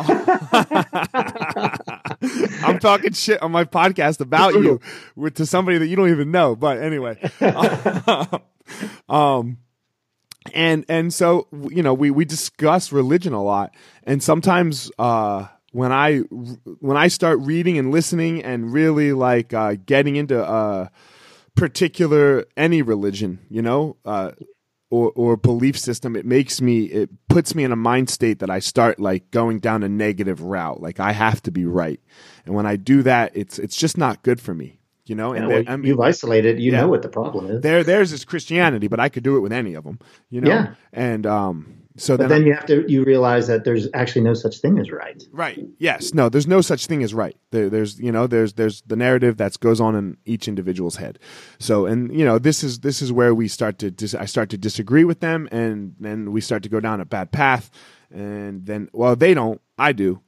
[2.63, 4.82] I'm talking shit on my podcast about you
[5.15, 6.56] with to somebody that you don't even know.
[6.56, 7.17] But anyway,
[9.08, 9.58] um,
[10.53, 15.91] and and so you know we we discuss religion a lot, and sometimes uh when
[15.91, 16.19] I
[16.79, 20.88] when I start reading and listening and really like uh, getting into uh
[21.55, 24.31] particular any religion, you know, uh,
[24.89, 28.49] or, or belief system, it makes me, it puts me in a mind state that
[28.49, 30.81] I start like going down a negative route.
[30.81, 31.99] Like I have to be right.
[32.45, 35.33] And when I do that, it's, it's just not good for me, you know?
[35.33, 36.59] And Yeah, well, I mean, you've isolated.
[36.59, 36.81] You yeah.
[36.81, 37.62] know what the problem is.
[37.62, 40.49] there, theirs is Christianity, but I could do it with any of them, you know?
[40.49, 40.75] Yeah.
[40.91, 44.34] And, um, so but then, then you have to you realize that there's actually no
[44.34, 45.23] such thing as right.
[45.32, 45.60] Right.
[45.77, 46.13] Yes.
[46.13, 46.27] No.
[46.29, 47.38] There's no such thing as right.
[47.51, 51.19] There, there's you know there's there's the narrative that goes on in each individual's head.
[51.60, 54.49] So and you know this is this is where we start to dis- I start
[54.49, 57.69] to disagree with them and then we start to go down a bad path
[58.12, 60.21] and then well they don't I do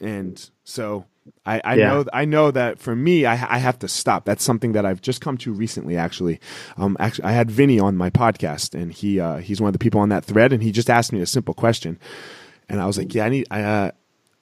[0.00, 1.06] and so
[1.46, 1.88] I, I Yeah.
[1.88, 4.24] know I know that for me I, I have to stop.
[4.24, 5.96] That's something that I've just come to recently.
[5.96, 6.40] Actually,
[6.76, 9.78] um, actually I had Vinny on my podcast and he uh, he's one of the
[9.78, 11.98] people on that thread and he just asked me a simple question
[12.68, 13.62] and I was like, yeah, I need I.
[13.62, 13.90] Uh,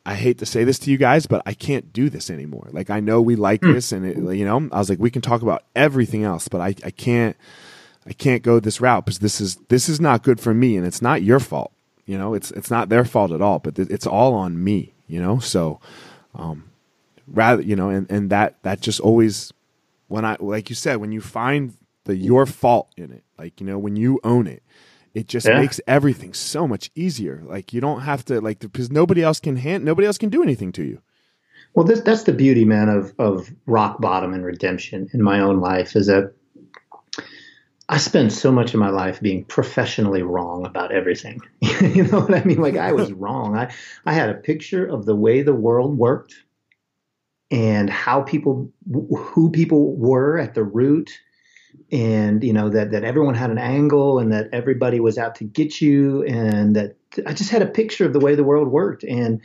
[0.06, 2.68] I hate to say this to you guys, but I can't do this anymore.
[2.72, 5.20] Like I know we like this, and it, you know, I was like, we can
[5.20, 7.36] talk about everything else, but I, I can't,
[8.06, 10.86] I can't go this route because this is this is not good for me, and
[10.86, 11.70] it's not your fault.
[12.06, 14.94] You know, it's it's not their fault at all, but th- it's all on me.
[15.06, 15.80] You know, so
[16.34, 16.64] um,
[17.30, 19.52] rather, you know, and and that that just always
[20.08, 23.66] when I like you said when you find the your fault in it, like you
[23.66, 24.62] know, when you own it,
[25.14, 25.54] it just Yeah.
[25.54, 27.42] makes everything so much easier.
[27.44, 30.42] Like you don't have to like because nobody else can hand nobody else can do
[30.42, 31.02] anything to you.
[31.74, 35.60] Well, this, that's the beauty, man, of of rock bottom and redemption in my own
[35.60, 36.34] life is that
[37.88, 41.40] I spent so much of my life being professionally wrong about everything.
[41.62, 42.60] you know what I mean?
[42.60, 43.56] Like I was wrong.
[43.56, 43.72] I
[44.06, 46.34] I had a picture of the way the world worked
[47.50, 51.18] and how people who people were at the root.
[51.92, 55.44] And you know that that everyone had an angle and that everybody was out to
[55.44, 56.22] get you.
[56.24, 59.02] And that I just had a picture of the way the world worked.
[59.02, 59.40] And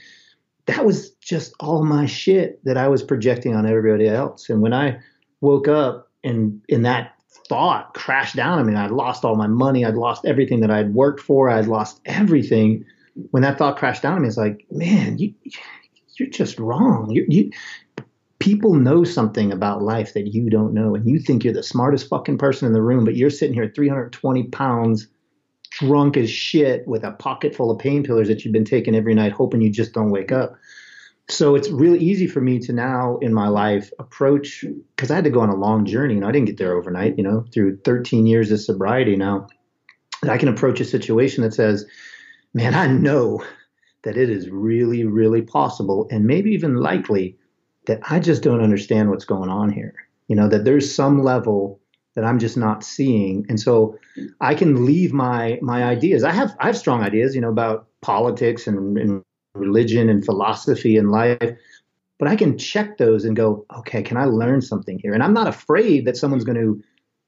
[0.65, 4.49] that was just all my shit that I was projecting on everybody else.
[4.49, 4.99] And when I
[5.41, 7.13] woke up and in that
[7.47, 9.85] thought crashed down I mean I'd lost all my money.
[9.85, 11.49] I'd lost everything that I'd worked for.
[11.49, 12.85] I'd lost everything.
[13.31, 15.33] When that thought crashed down on me it's like man you
[16.17, 17.09] you're just wrong.
[17.11, 17.51] You you
[18.45, 22.07] people know something about life that you don't know and you think you're the smartest
[22.07, 25.07] fucking person in the room but you're sitting here 320 pounds
[25.79, 29.31] drunk as shit with a pocket full of painkillers that you've been taking every night
[29.31, 30.55] hoping you just don't wake up.
[31.27, 34.63] So it's really easy for me to now in my life approach
[34.95, 37.17] because i had to go on a long journey and i didn't get there overnight
[37.17, 39.47] you know through 13 years of sobriety now
[40.29, 41.83] i can approach a situation that says
[42.53, 43.43] man i know
[44.03, 47.35] that it is really really possible and maybe even likely
[47.87, 49.93] that I just don't understand what's going on here.
[50.27, 51.79] You know, that there's some level
[52.15, 53.45] that I'm just not seeing.
[53.49, 53.97] And so
[54.41, 56.23] I can leave my my ideas.
[56.23, 60.97] I have I have strong ideas, you know, about politics and, and religion and philosophy
[60.97, 61.57] and life.
[62.17, 65.13] But I can check those and go, okay, can I learn something here?
[65.13, 66.81] And I'm not afraid that someone's going to,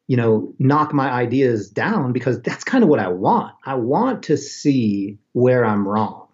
[0.08, 3.54] you know, knock my ideas down because that's kind of what I want.
[3.66, 6.27] I want to see where I'm wrong.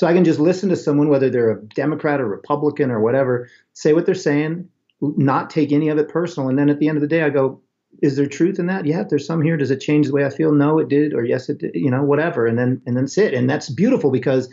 [0.00, 3.50] So I can just listen to someone, whether they're a Democrat or Republican or whatever,
[3.74, 4.66] say what they're saying,
[5.02, 6.48] not take any of it personal.
[6.48, 7.60] And then at the end of the day, I go,
[8.00, 8.86] is there truth in that?
[8.86, 9.58] Yeah, there's some here.
[9.58, 10.52] Does it change the way I feel?
[10.52, 11.12] No, it did.
[11.12, 11.72] Or yes, it did.
[11.74, 12.46] You know, whatever.
[12.46, 13.34] And then, and then sit.
[13.34, 14.48] And that's beautiful because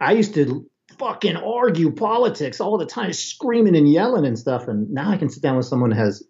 [0.00, 0.64] I used to
[0.96, 4.68] fucking argue politics all the time, screaming and yelling and stuff.
[4.68, 6.22] And now I can sit down with someone who has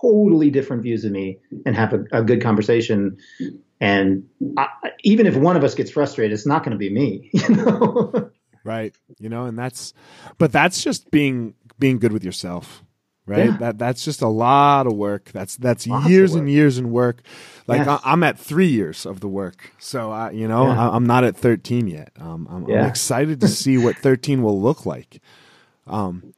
[0.00, 3.16] totally different views of me and have a, a good conversation.
[3.80, 4.24] And
[4.56, 4.68] I,
[5.02, 7.30] even if one of us gets frustrated, it's not going to be me.
[7.48, 8.30] You know?
[8.64, 9.92] right you know and that's
[10.38, 12.84] but that's just being being good with yourself
[13.26, 13.56] right Yeah.
[13.56, 17.22] that that's just a lot of work that's that's Lots years and years and work
[17.66, 18.00] like Yes.
[18.04, 20.90] I, i'm at three years of the work so I, you know Yeah.
[20.90, 24.60] I, i'm not at 13 yet um, I'm, I'm excited to see what 13 will
[24.62, 25.20] look like
[25.88, 26.32] um,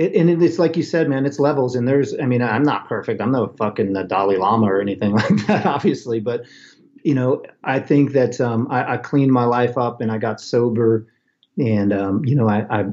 [0.00, 1.76] It, and it's like you said, man, it's levels.
[1.76, 3.20] And there's, I mean, I'm not perfect.
[3.20, 6.20] I'm no fucking Dalai Lama or anything like that, obviously.
[6.20, 6.46] But,
[7.04, 10.40] you know, I think that um, I, I cleaned my life up and I got
[10.40, 11.06] sober
[11.58, 12.84] and, um, you know, I, I,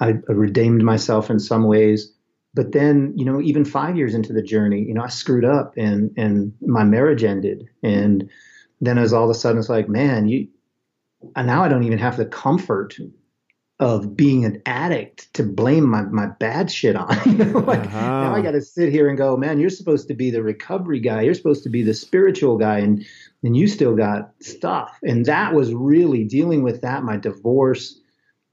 [0.00, 2.12] I redeemed myself in some ways.
[2.54, 5.74] But then, you know, even five years into the journey, you know, I screwed up
[5.76, 7.68] and, and my marriage ended.
[7.84, 8.28] And
[8.80, 10.48] then as all of a sudden it's like, man, you,
[11.36, 12.96] and now I don't even have the comfort
[13.80, 17.16] of being an addict to blame my, my bad shit on.
[17.26, 18.00] You know, like Uh-huh.
[18.00, 20.98] now I got to sit here and go, man, you're supposed to be the recovery
[21.00, 21.22] guy.
[21.22, 23.04] You're supposed to be the spiritual guy, and
[23.44, 24.98] and you still got stuff.
[25.04, 27.04] And that was really dealing with that.
[27.04, 28.00] My divorce,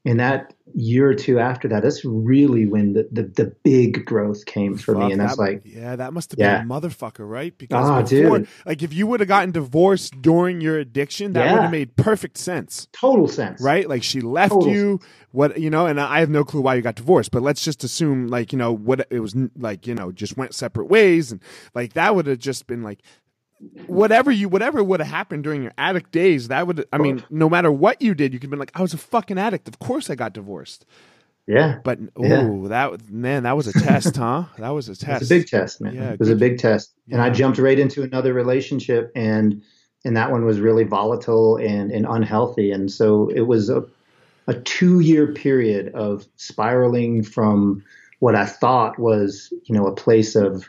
[0.04, 4.44] and that year or two after that, that's really when the the, the big growth
[4.46, 5.12] came for fuck, me.
[5.12, 6.58] And that's that- like, yeah that must have Yeah.
[6.62, 8.48] been a motherfucker right because Ah, before, dude.
[8.66, 11.52] like if you would have gotten divorced during your addiction that Yeah.
[11.52, 13.62] would have made perfect sense total sense.
[13.62, 13.88] right?
[13.88, 14.72] Like she left Total.
[14.72, 15.00] you,
[15.32, 17.84] what you know, and I have no clue why you got divorced, but let's just
[17.84, 21.40] assume like you know what it was like you know just went separate ways, and
[21.74, 23.00] like that would have just been like
[23.86, 27.48] whatever you whatever would have happened during your addict days, that would I mean, no
[27.48, 29.68] matter what you did, you could have been like, I was a fucking addict.
[29.68, 30.84] Of course I got divorced.
[31.46, 31.78] Yeah.
[31.84, 32.68] But oh, Yeah.
[32.68, 34.44] that man, that was a test, huh?
[34.58, 35.20] That was a It test.
[35.20, 35.94] was a big test, man.
[35.94, 36.92] Yeah, it was a big test.
[37.10, 39.62] And I jumped right into another relationship and
[40.04, 42.70] and that one was really volatile and, and unhealthy.
[42.70, 43.84] And so it was a
[44.48, 47.82] a two year period of spiraling from
[48.20, 50.68] what I thought was, you know, a place of,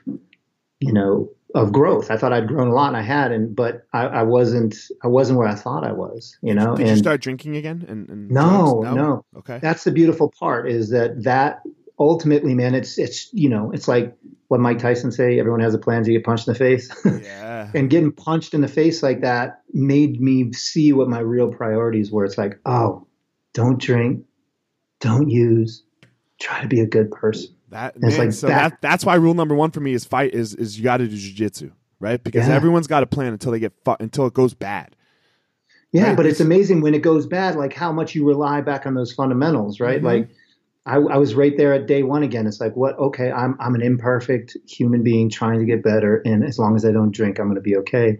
[0.79, 2.11] you know, of growth.
[2.11, 5.07] I thought I'd grown a lot and I had and but I, I wasn't I
[5.07, 6.75] wasn't where I thought I was, you know.
[6.75, 7.85] Did you and start drinking again?
[7.87, 8.95] And, and No, drugs?
[8.95, 9.25] no.
[9.37, 9.59] Okay.
[9.61, 11.61] that's the beautiful part is that that
[11.99, 14.15] ultimately man it's it's you know it's like
[14.49, 16.91] what mike tyson say everyone has a plan to get punched in the face
[17.23, 17.71] yeah.
[17.73, 22.11] and getting punched in the face like that made me see what my real priorities
[22.11, 23.07] were it's like oh
[23.55, 24.23] don't drink
[24.99, 25.83] don't use
[26.39, 29.33] try to be a good person That man, like so that- that that's why rule
[29.33, 32.23] number one for me is fight is is you got to do jujitsu, right?
[32.23, 32.55] Because Yeah.
[32.55, 34.95] everyone's got a plan until they get fu- until it goes bad.
[35.93, 36.17] yeah Right.
[36.17, 39.13] but it's amazing when it goes bad like how much you rely back on those
[39.13, 40.05] fundamentals right Mhm.
[40.05, 40.29] like
[40.85, 42.47] I, I was right there at day one again.
[42.47, 42.97] It's like, what?
[42.97, 46.85] Okay, I'm I'm an imperfect human being trying to get better, and as long as
[46.85, 48.19] I don't drink, I'm going to be okay.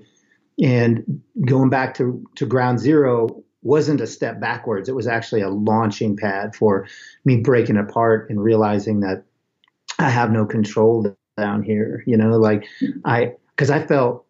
[0.61, 4.89] And going back to to ground zero wasn't a step backwards.
[4.89, 6.85] It was actually a launching pad for
[7.23, 9.23] me breaking apart and realizing that
[9.99, 12.03] I have no control down here.
[12.05, 12.99] You know, like hmm.
[13.05, 14.25] I because I felt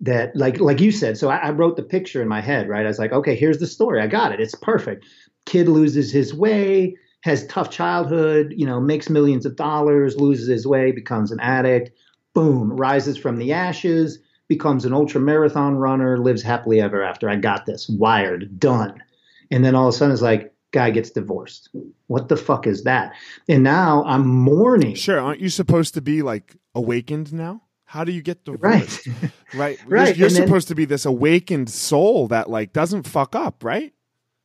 [0.00, 1.18] that like like you said.
[1.18, 2.84] So I, I wrote the picture in my head, right?
[2.84, 4.00] I was like, okay, here's the story.
[4.00, 4.40] I got it.
[4.40, 5.06] It's perfect.
[5.46, 6.96] Kid loses his way
[7.26, 11.90] has tough childhood, you know, makes millions of dollars, loses his way, becomes an addict,
[12.34, 17.28] boom, rises from the ashes, becomes an ultra marathon runner, lives happily ever after.
[17.28, 19.02] I got this, wired, done.
[19.50, 21.68] And then all of a sudden it's like, guy gets divorced.
[22.08, 23.14] What the fuck is that?
[23.48, 24.94] And now I'm mourning.
[24.94, 27.62] Sure, aren't you supposed to be like awakened now?
[27.84, 29.06] How do you get divorced?
[29.06, 29.16] Right.
[29.54, 29.78] Right.
[29.86, 33.62] Right, You're, you're then- supposed to be this awakened soul that like doesn't fuck up,
[33.64, 33.92] right?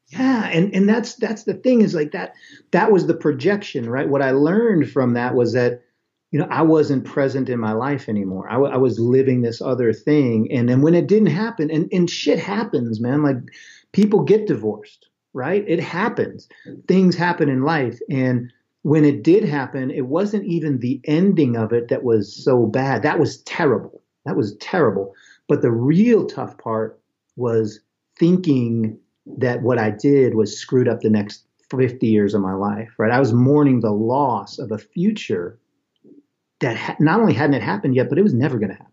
[0.07, 2.34] Yeah, and and that's that's the thing is like that
[2.72, 4.07] that was the projection, right?
[4.09, 5.82] What I learned from that was that
[6.32, 8.49] you know I wasn't present in my life anymore.
[8.49, 12.09] I, I was living this other thing, and then when it didn't happen, and and
[12.09, 13.24] shit happens, man.
[13.24, 13.38] Like
[13.93, 15.63] people get divorced, right?
[15.67, 16.47] It happens.
[16.88, 18.51] Things happen in life, and
[18.84, 23.03] when it did happen, it wasn't even the ending of it that was so bad.
[23.03, 24.01] That was terrible.
[24.25, 25.13] That was terrible.
[25.47, 26.99] But the real tough part
[27.36, 27.79] was
[28.17, 28.97] thinking
[29.38, 33.11] that what I did was screwed up the next 50 years of my life, right?
[33.11, 35.59] I was mourning the loss of a future
[36.59, 38.91] that ha- not only hadn't it happened yet, but it was never going to happen.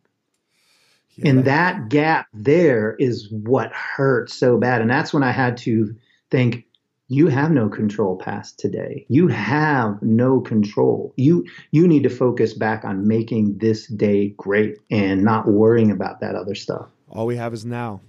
[1.16, 1.30] Yeah.
[1.30, 4.80] And that gap there is what hurt so bad.
[4.80, 5.96] And that's when I had to
[6.30, 6.64] think,
[7.10, 9.06] you have no control past today.
[9.08, 11.14] You have no control.
[11.16, 16.20] You you need to focus back on making this day great and not worrying about
[16.20, 16.86] that other stuff.
[17.10, 18.00] all we have is now.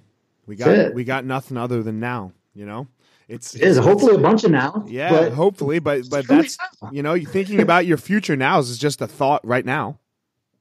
[0.47, 0.93] We got it.
[0.93, 2.33] we got nothing other than now.
[2.53, 2.87] You know,
[3.29, 4.83] it's It is it's- hopefully a bunch of now.
[4.87, 6.57] Yeah, but hopefully, but but that's
[6.91, 9.99] you know, you thinking about your future now is just a thought right now.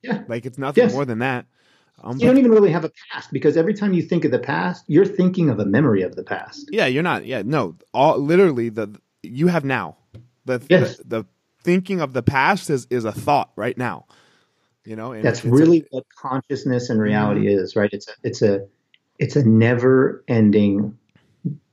[0.03, 0.23] Yeah.
[0.29, 0.93] Like it's nothing Yes.
[0.93, 1.47] more than that.
[2.03, 4.39] Um, you don't even really have a past because every time you think of the
[4.39, 6.69] past, you're thinking of a memory of the past.
[6.73, 7.27] yeah, you're not.
[7.27, 7.77] Yeah, no.
[7.93, 9.97] All literally the you have now.
[10.45, 10.97] The Yes.
[10.99, 11.25] the, the
[11.63, 14.07] thinking of the past is is a thought right now.
[14.85, 17.91] You know, and That's it's a- really what consciousness and reality is, right?
[17.93, 18.67] It's a it's a
[19.19, 20.97] it's a never ending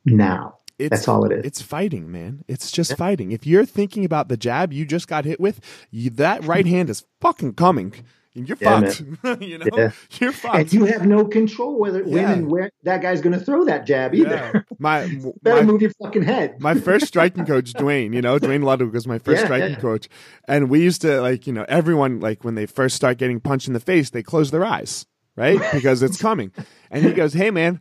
[0.06, 0.58] now.
[0.78, 1.46] it's, That's all it is.
[1.46, 2.44] It's fighting, man.
[2.48, 2.96] It's just Yeah.
[2.98, 3.32] fighting.
[3.32, 5.62] If you're thinking about the jab you just got hit with,
[5.92, 7.94] you, that right hand is fucking coming.
[8.36, 9.42] And you're Yeah, fucked.
[9.42, 9.92] you know, Yeah.
[10.20, 10.56] you're fucked.
[10.58, 12.32] And you have no control whether when Yeah.
[12.34, 14.52] and where that guy's going to throw that jab either.
[14.54, 14.62] Yeah.
[14.78, 15.08] My
[15.42, 16.60] Better my, move your fucking head.
[16.62, 19.80] my first striking coach, Duane, you know, Duane Ludwig was my first Yeah, striking yeah.
[19.80, 20.10] coach.
[20.48, 23.68] And we used to like, you know, everyone like when they first start getting punched
[23.68, 25.06] in the face, they close their eyes,
[25.38, 25.60] right?
[25.74, 26.52] Because it's coming.
[26.92, 27.80] And he goes, Hey man,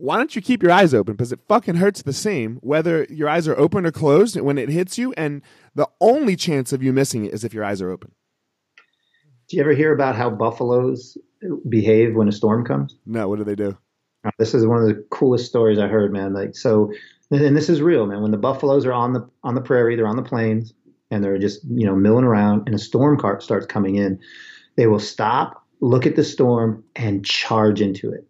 [0.00, 1.14] why don't you keep your eyes open?
[1.14, 4.68] Because it fucking hurts the same whether your eyes are open or closed when it
[4.68, 5.12] hits you.
[5.14, 5.42] And
[5.74, 8.12] the only chance of you missing it is if your eyes are open.
[9.48, 11.16] Do you ever hear about how buffaloes
[11.68, 12.96] behave when a storm comes?
[13.06, 13.76] No, what do they do?
[14.24, 16.34] Uh, This is one of the coolest stories I heard, man.
[16.34, 16.92] Like so,
[17.30, 18.20] and and this is real, man.
[18.22, 20.74] When the buffaloes are on the on the prairie, they're on the plains,
[21.10, 24.20] and they're just you know milling around, and a storm cart starts coming in,
[24.76, 28.26] they will stop, look at the storm, and charge into it.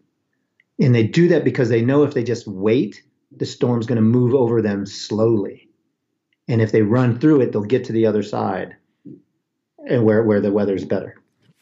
[0.81, 3.03] And they do that because they know if they just wait,
[3.37, 5.69] the storm's going to move over them slowly,
[6.47, 8.77] and if they run through it, they'll get to the other side,
[9.87, 11.17] and where where the weather's better.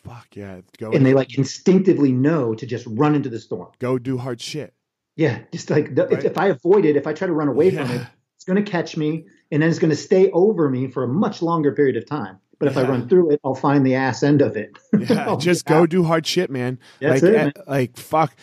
[0.04, 0.60] Fuck yeah.
[0.78, 3.68] Go, And they like instinctively know to just run into the storm.
[3.78, 4.72] go do hard shit.
[5.16, 6.12] Yeah, just like the, Right.
[6.18, 8.06] if, if I avoid it, if I try to run away from it,
[8.36, 11.08] it's going to catch me, and then it's going to stay over me for a
[11.08, 12.38] much longer period of time.
[12.58, 14.78] But if I run through it, I'll find the ass end of it.
[14.98, 16.78] yeah, just go do hard shit, man.
[17.00, 17.52] That's like, it, eh, man.
[17.66, 18.34] like fuck.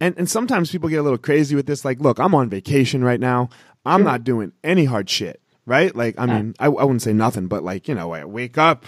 [0.00, 1.84] And and sometimes people get a little crazy with this.
[1.84, 3.48] Like, look, I'm on vacation right now.
[3.84, 5.94] I'm not doing any hard shit, right?
[5.94, 8.84] Like, I mean, I, I wouldn't say nothing, but like, you know, I wake up,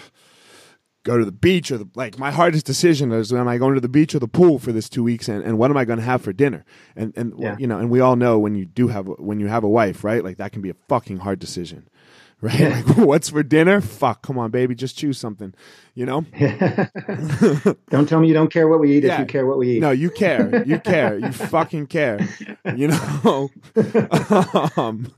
[1.04, 3.80] go to the beach, or the, like my hardest decision is am I going to
[3.80, 5.98] the beach or the pool for this two weeks, and, and what am I going
[5.98, 6.64] to have for dinner?
[6.96, 7.56] And and Yeah.
[7.58, 10.04] you know, and we all know when you do have when you have a wife,
[10.04, 10.22] right?
[10.24, 11.88] Like that can be a fucking hard decision.
[12.42, 12.58] Right?
[12.72, 13.80] Like, what's for dinner?
[13.80, 15.54] Fuck, come on, baby, just choose something.
[15.94, 16.22] You know?
[17.90, 19.14] don't tell me you don't care what we eat Yeah.
[19.14, 19.80] if you care what we eat.
[19.80, 20.64] No, you care.
[20.66, 21.18] You care.
[21.18, 22.18] You fucking care.
[22.74, 23.48] You know.
[24.76, 25.12] um,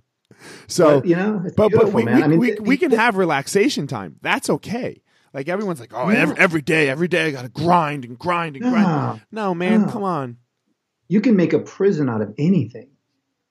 [0.66, 3.87] so, But, you know, but but we we, I mean, we, we can have relaxation
[3.87, 4.16] time.
[4.20, 5.01] That's okay.
[5.35, 8.57] Like everyone's like, oh, every, every day, every day, I got to grind and grind
[8.57, 9.20] and grind.
[9.32, 9.55] No.
[9.55, 9.89] Man, No.
[9.89, 10.37] come on.
[11.09, 12.89] you can make a prison out of anything.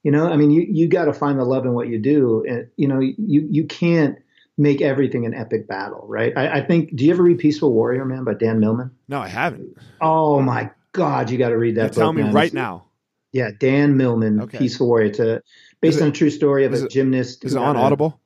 [0.02, 2.44] You know, I mean, you, you got to find the love in what you do.
[2.48, 3.16] And, you know, you,
[3.50, 4.18] you can't
[4.58, 6.32] make everything an epic battle, right?
[6.38, 8.92] I, I think, do you ever read Peaceful Warrior, man, by Dan Millman?
[9.08, 9.78] No, I haven't.
[10.02, 11.98] Oh my God, you got to read that book.
[11.98, 12.34] tell me man.
[12.34, 12.86] right It's- now.
[13.32, 14.58] Yeah, Dan Millman, Okay.
[14.60, 15.08] Peaceful Warrior.
[15.08, 15.42] It's a,
[15.82, 17.44] based it- on a true story of a it- gymnast.
[17.46, 18.20] Is it on Audible?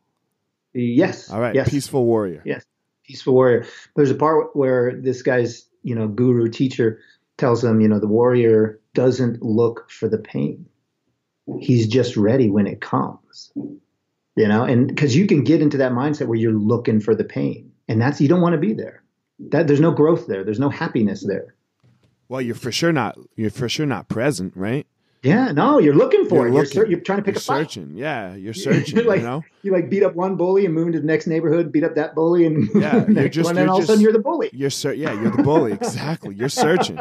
[0.74, 1.32] Yes.
[1.32, 1.56] All right.
[1.56, 1.70] Yes.
[1.70, 2.42] Peaceful Warrior.
[2.46, 2.64] Yes.
[3.08, 3.66] Peaceful Warrior.
[3.96, 7.00] There's a part where this guy's, you know, guru teacher
[7.38, 10.66] tells him, you know, the warrior doesn't look for the pain.
[11.60, 13.52] He's just ready when it comes.
[13.56, 17.24] You know, and because you can get into that mindset where you're looking for the
[17.24, 17.72] pain.
[17.88, 19.02] And that's you don't want to be there.
[19.40, 20.44] That there's no growth there.
[20.44, 21.56] There's no happiness there.
[22.28, 23.18] Well, you're for sure not.
[23.36, 24.86] You're for sure not present, right?
[25.28, 26.74] Yeah, no, you're looking for You're it.
[26.74, 27.72] You're, you're trying to pick You're a fight.
[27.72, 27.98] searching.
[27.98, 29.06] Yeah, you're searching.
[29.06, 29.44] like, you know.
[29.64, 32.16] You like beat up one bully and move into the next neighborhood, beat up that
[32.16, 34.50] bully, and Yeah, you're just- one, and you're all of a sudden you're the bully.
[34.54, 35.72] You're ser- yeah, you're the bully.
[35.82, 36.36] exactly.
[36.36, 36.98] You're searching.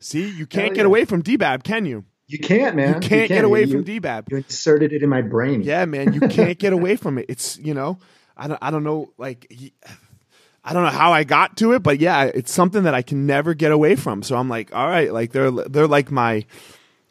[0.00, 0.86] See, you can't Hell get yeah.
[0.86, 2.04] away from DBAB, can you?
[2.28, 2.94] You can't, man.
[3.02, 4.30] You can't get away You- from DBAB.
[4.30, 5.62] You inserted it in my brain.
[5.62, 7.26] Yeah, man, you can't get away from it.
[7.28, 7.98] It's you know,
[8.36, 9.50] I don't, I don't know, like,
[10.64, 13.26] I don't know how I got to it, but yeah, it's something that I can
[13.26, 14.22] never get away from.
[14.22, 16.44] So I'm like, all right, like they're they're like my,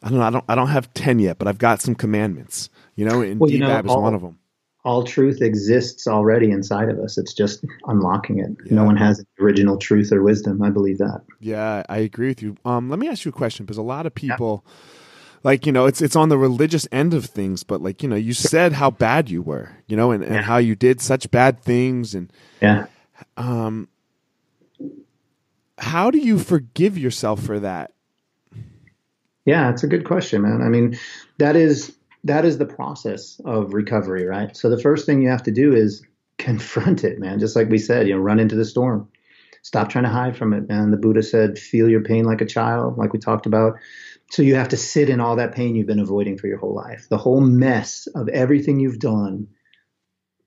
[0.06, 2.70] I don't know, I don't I don't have ten yet, but I've got some commandments.
[2.94, 4.38] You know, and Well, you know, DBAB is one of them.
[4.84, 7.18] All truth exists already inside of us.
[7.18, 8.50] It's just unlocking it.
[8.66, 8.76] Yeah.
[8.76, 10.62] No one has original truth or wisdom.
[10.62, 11.22] I believe that.
[11.40, 12.56] Yeah, I agree with you.
[12.64, 14.64] Um, let me ask you a question because a lot of people,
[15.42, 18.14] like you know, it's it's on the religious end of things, but like you know,
[18.14, 20.42] you said how bad you were, you know, and, and Yeah.
[20.42, 22.32] how you did such bad things, and
[22.62, 22.86] Yeah.
[23.36, 23.88] um,
[25.78, 27.90] how do you forgive yourself for that?
[29.46, 30.60] Yeah, it's a good question, man.
[30.60, 30.98] I mean,
[31.38, 34.54] that is that is the process of recovery, right?
[34.56, 36.04] So the first thing you have to do is
[36.38, 37.38] confront it, man.
[37.38, 39.08] Just like we said, you know, run into the storm.
[39.62, 40.90] Stop trying to hide from it, man.
[40.90, 43.74] The Buddha said, feel your pain like a child, like we talked about.
[44.30, 46.74] So you have to sit in all that pain you've been avoiding for your whole
[46.74, 49.48] life, the whole mess of everything you've done.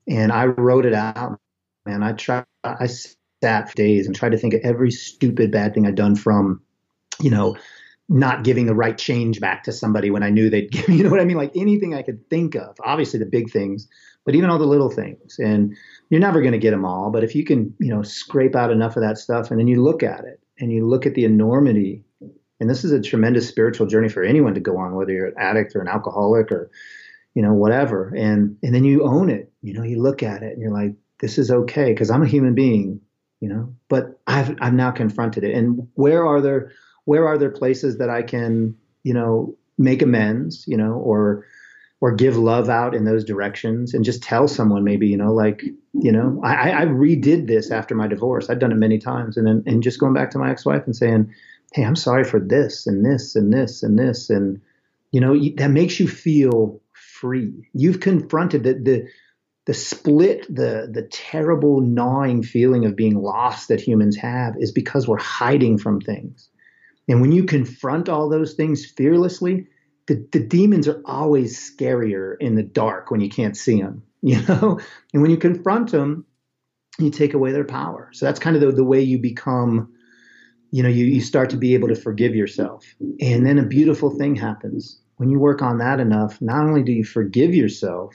[0.06, 1.38] And I wrote it out,
[1.86, 2.02] man.
[2.02, 2.88] I tried, I
[3.42, 6.62] sat days and tried to think of every stupid bad thing I'd done from,
[7.20, 7.56] you know,
[8.10, 11.10] not giving the right change back to somebody when I knew they'd give you know
[11.10, 11.36] what I mean?
[11.36, 13.88] Like anything I could think of, obviously the big things,
[14.26, 15.38] but even all the little things.
[15.38, 15.76] And
[16.10, 17.10] you're never going to get them all.
[17.10, 19.82] But if you can, you know, scrape out enough of that stuff and then you
[19.82, 22.04] look at it and you look at the enormity,
[22.58, 25.34] and this is a tremendous spiritual journey for anyone to go on, whether you're an
[25.38, 26.70] addict or an alcoholic or,
[27.34, 28.12] you know, whatever.
[28.14, 30.94] And, and then you own it, you know, you look at it and you're like,
[31.20, 33.00] this is okay because I'm a human being,
[33.40, 35.54] you know, but I've, I've now confronted it.
[35.54, 36.72] And where are there,
[37.04, 41.46] where are there places that I can, you know, make amends, you know, or
[42.00, 45.62] or give love out in those directions and just tell someone maybe, you know, like,
[45.92, 48.48] you know, I, I redid this after my divorce.
[48.48, 49.36] I've done it many times.
[49.36, 51.34] And then and just going back to my ex-wife and saying,
[51.72, 54.30] Hey, I'm sorry for this and this and this and this.
[54.30, 54.60] And,
[55.12, 57.52] you know, that makes you feel free.
[57.74, 59.08] You've confronted the the
[59.66, 65.06] the split, the the terrible gnawing feeling of being lost that humans have is because
[65.06, 66.49] we're hiding from things.
[67.10, 69.66] And when you confront all those things fearlessly,
[70.06, 74.40] the, the demons are always scarier in the dark when you can't see them, you
[74.42, 74.78] know?
[75.12, 76.24] And when you confront them,
[77.00, 78.10] you take away their power.
[78.12, 79.92] So that's kind of the, the way you become,
[80.70, 82.86] you know, you, you start to be able to forgive yourself.
[83.20, 85.00] And then a beautiful thing happens.
[85.16, 88.14] When you work on that enough, not only do you forgive yourself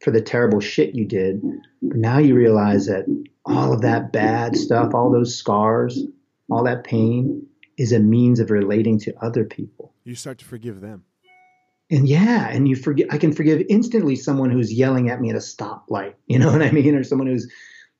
[0.00, 1.42] for the terrible shit you did,
[1.82, 3.04] but now you realize that
[3.44, 6.04] all of that bad stuff, all those scars,
[6.48, 7.48] all that pain
[7.78, 9.92] is a means of relating to other people.
[10.04, 11.04] You start to forgive them.
[11.90, 15.36] And yeah, and you forget I can forgive instantly someone who's yelling at me at
[15.36, 16.94] a stoplight, you know what I mean?
[16.94, 17.50] Or someone who's,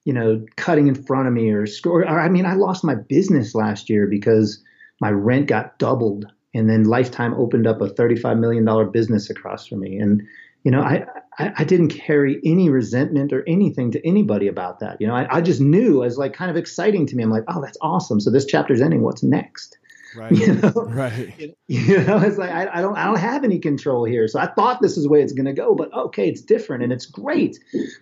[0.04, 2.94] you know, cutting in front of me or score or I mean, I lost my
[2.94, 4.62] business last year because
[5.00, 9.80] my rent got doubled and then Lifetime opened up a $35 million business across from
[9.80, 9.96] me.
[9.96, 10.22] And,
[10.64, 11.06] you know, I
[11.38, 15.00] I, I, didn't carry any resentment or anything to anybody about that.
[15.00, 17.22] You know, I, I just knew as like kind of exciting to me.
[17.22, 18.20] I'm like, oh, that's awesome.
[18.20, 19.02] So this chapter's ending.
[19.02, 19.78] What's next?
[20.14, 20.32] Right.
[20.36, 20.72] You know?
[20.74, 21.56] Right.
[21.68, 24.28] You know, it's like I, I, don't I don't have any control here.
[24.28, 26.92] So I thought this is the way it's gonna go, but okay, it's different and
[26.92, 27.58] it's great.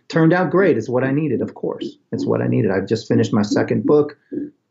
[0.08, 0.76] Turned out great.
[0.76, 1.96] It's what I needed, of course.
[2.10, 2.70] It's what I needed.
[2.70, 4.18] I've just finished my second book,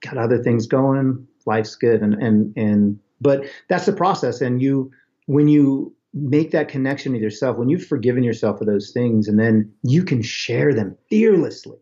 [0.02, 4.42] got other things going, life's good and and and but that's the process.
[4.42, 4.92] And you
[5.28, 9.40] when you make that connection with yourself, when you've forgiven yourself for those things, and
[9.40, 11.78] then you can share them fearlessly,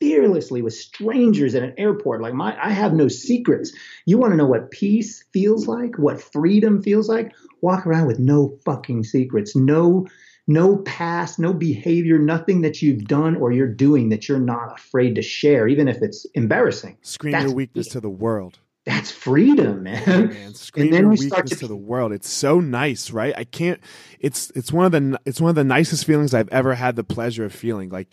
[0.00, 2.22] fearlessly with strangers at an airport.
[2.22, 3.72] Like my, I have no secrets.
[4.06, 7.32] You want to know what peace feels like, what freedom feels like?
[7.60, 10.06] Walk around with no fucking secrets, no,
[10.48, 15.14] no past, no behavior, nothing that you've done or you're doing that you're not afraid
[15.14, 16.98] to share, even if it's embarrassing.
[17.02, 20.02] Scream That's your weakness to the world that's freedom, man.
[20.06, 20.54] Yeah, man.
[20.76, 22.12] And then we start to, to the world.
[22.12, 23.32] It's so nice, right?
[23.36, 23.80] I can't.
[24.18, 27.04] It's it's one of the it's one of the nicest feelings I've ever had the
[27.04, 27.90] pleasure of feeling.
[27.90, 28.08] Like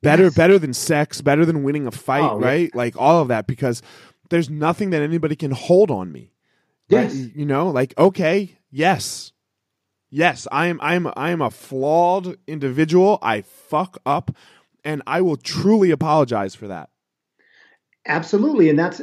[0.00, 0.34] better yes.
[0.34, 2.70] better than sex, better than winning a fight, oh, right?
[2.72, 2.78] Yeah.
[2.78, 3.82] Like all of that because
[4.30, 6.32] there's nothing that anybody can hold on me.
[6.88, 7.34] Yes, right?
[7.34, 9.32] you know, like okay, yes,
[10.08, 13.18] yes, I am I am I am a flawed individual.
[13.22, 14.30] I fuck up,
[14.84, 16.90] and I will truly apologize for that.
[18.06, 18.68] Absolutely.
[18.68, 19.00] And that's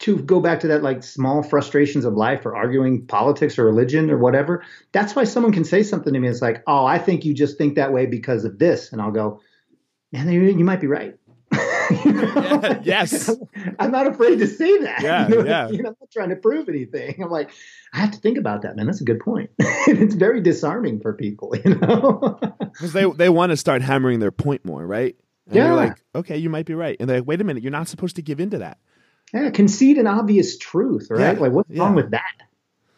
[0.00, 4.10] to go back to that like small frustrations of life or arguing politics or religion
[4.10, 4.64] or whatever.
[4.90, 6.26] That's why someone can say something to me.
[6.26, 8.90] It's like, oh, I think you just think that way because of this.
[8.92, 9.40] And I'll go,
[10.10, 11.14] man, you, you might be right.
[11.52, 13.30] yeah, yes.
[13.78, 15.02] I'm not afraid to say that.
[15.02, 15.68] Yeah, you know, yeah.
[15.68, 17.22] You know, I'm not trying to prove anything.
[17.22, 17.50] I'm like,
[17.92, 18.86] I have to think about that, man.
[18.86, 19.50] That's a good point.
[19.58, 22.38] it's very disarming for people, you know?
[22.58, 25.16] Because they, they want to start hammering their point more, right?
[25.50, 25.74] And yeah.
[25.74, 26.96] like, okay, you might be right.
[27.00, 28.78] And they're like, wait a minute, you're not supposed to give into that.
[29.34, 31.36] Yeah, concede an obvious truth, right?
[31.36, 31.40] Yeah.
[31.40, 31.82] Like, what's yeah.
[31.82, 32.22] wrong with that?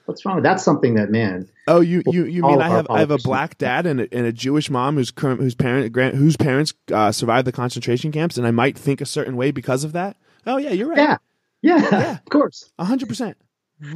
[0.04, 0.36] What's wrong?
[0.36, 1.48] With That's something that man.
[1.68, 4.26] Oh, you you you mean I have I have a black dad and a, and
[4.26, 8.46] a Jewish mom whose current whose parent whose parents uh, survived the concentration camps, and
[8.46, 10.16] I might think a certain way because of that.
[10.46, 10.98] Oh yeah, you're right.
[10.98, 11.16] Yeah,
[11.62, 12.12] yeah, yeah.
[12.14, 13.36] of course, hundred percent.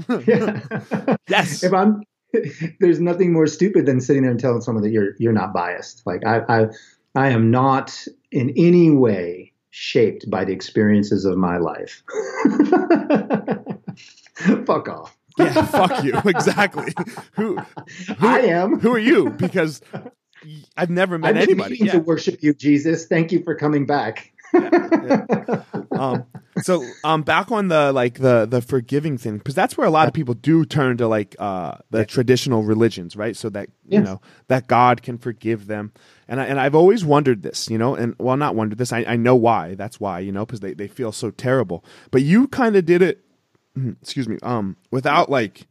[1.29, 1.65] Yes.
[1.65, 2.03] If I'm,
[2.79, 6.07] there's nothing more stupid than sitting there and telling someone that you're you're not biased.
[6.07, 6.67] Like I I
[7.17, 12.03] I am not in any way shaped by the experiences of my life.
[14.65, 15.17] fuck off.
[15.39, 16.15] yeah, fuck you.
[16.25, 16.93] Exactly.
[17.33, 18.81] Who, who I am.
[18.81, 19.31] Who are you?
[19.31, 19.83] Because
[20.77, 21.77] I've never met I've anybody.
[21.77, 21.93] Yeah.
[21.93, 23.07] to worship you, Jesus.
[23.07, 24.33] Thank you for coming back.
[24.53, 25.63] Yeah, yeah.
[25.93, 26.27] Um,
[26.63, 30.09] so um, back on the like the the forgiving thing because that's where a lot
[30.09, 33.37] of people do turn to like uh, the traditional religions, right?
[33.37, 35.93] So that you know that God can forgive them.
[36.29, 38.93] And I, and I've always wondered this, you know, and well, not wondered this.
[38.93, 39.75] I, I know why.
[39.75, 41.85] That's why, you know, because they, they feel so terrible.
[42.11, 43.25] But you kind of did it,
[44.03, 45.67] excuse me, um, without like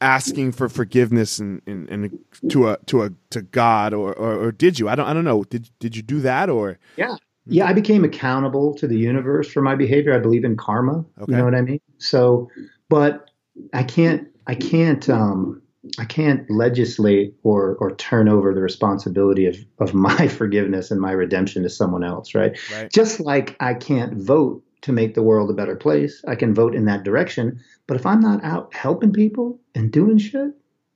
[0.00, 2.18] asking for forgiveness and, and, and
[2.50, 4.88] to a to a to God or, or, or did you?
[4.88, 5.44] I don't I don't know.
[5.44, 6.78] Did did you do that or?
[6.96, 7.16] Yeah,
[7.46, 7.66] yeah.
[7.66, 10.14] I became accountable to the universe for my behavior.
[10.14, 11.04] I believe in karma.
[11.20, 11.32] Okay.
[11.32, 11.80] You know what I mean?
[11.98, 12.50] So,
[12.88, 13.30] but
[13.72, 15.62] I can't I can't um
[15.98, 21.12] I can't legislate or or turn over the responsibility of of my forgiveness and my
[21.12, 22.58] redemption to someone else, right?
[22.72, 22.90] right?
[22.92, 26.22] Just like I can't vote to make the world a better place.
[26.28, 30.18] I can vote in that direction, but if I'm not out helping people and doing
[30.18, 30.52] shit,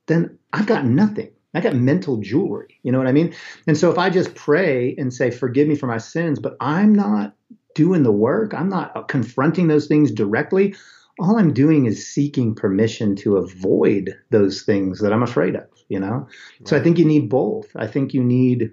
[0.06, 1.30] then I've got nothing.
[1.54, 2.78] I got mental jewelry.
[2.82, 3.34] You know what I mean?
[3.66, 6.94] And so if I just pray and say, "Forgive me for my sins," but I'm
[6.94, 7.34] not
[7.74, 10.74] doing the work, I'm not uh, confronting those things directly,
[11.18, 16.00] all I'm doing is seeking permission to avoid those things that I'm afraid of, you
[16.00, 16.26] know?
[16.60, 16.68] Right.
[16.68, 17.68] So I think you need both.
[17.76, 18.72] I think you need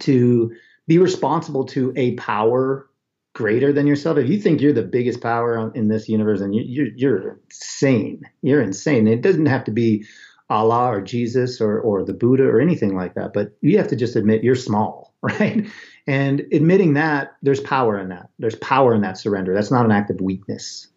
[0.00, 0.52] to
[0.86, 2.88] be responsible to a power
[3.34, 4.18] greater than yourself.
[4.18, 8.22] If you think you're the biggest power in this universe, and you, you're, you're insane,
[8.42, 9.06] you're insane.
[9.06, 10.06] It doesn't have to be
[10.50, 13.96] Allah or Jesus or, or the Buddha or anything like that, but you have to
[13.96, 15.66] just admit you're small, right?
[16.06, 18.30] And admitting that there's power in that.
[18.38, 19.52] There's power in that surrender.
[19.54, 20.88] That's not an act of weakness.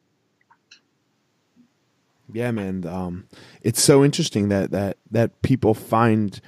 [2.34, 2.86] Yeah, man.
[2.86, 3.28] Um,
[3.62, 6.40] it's so interesting that that that people find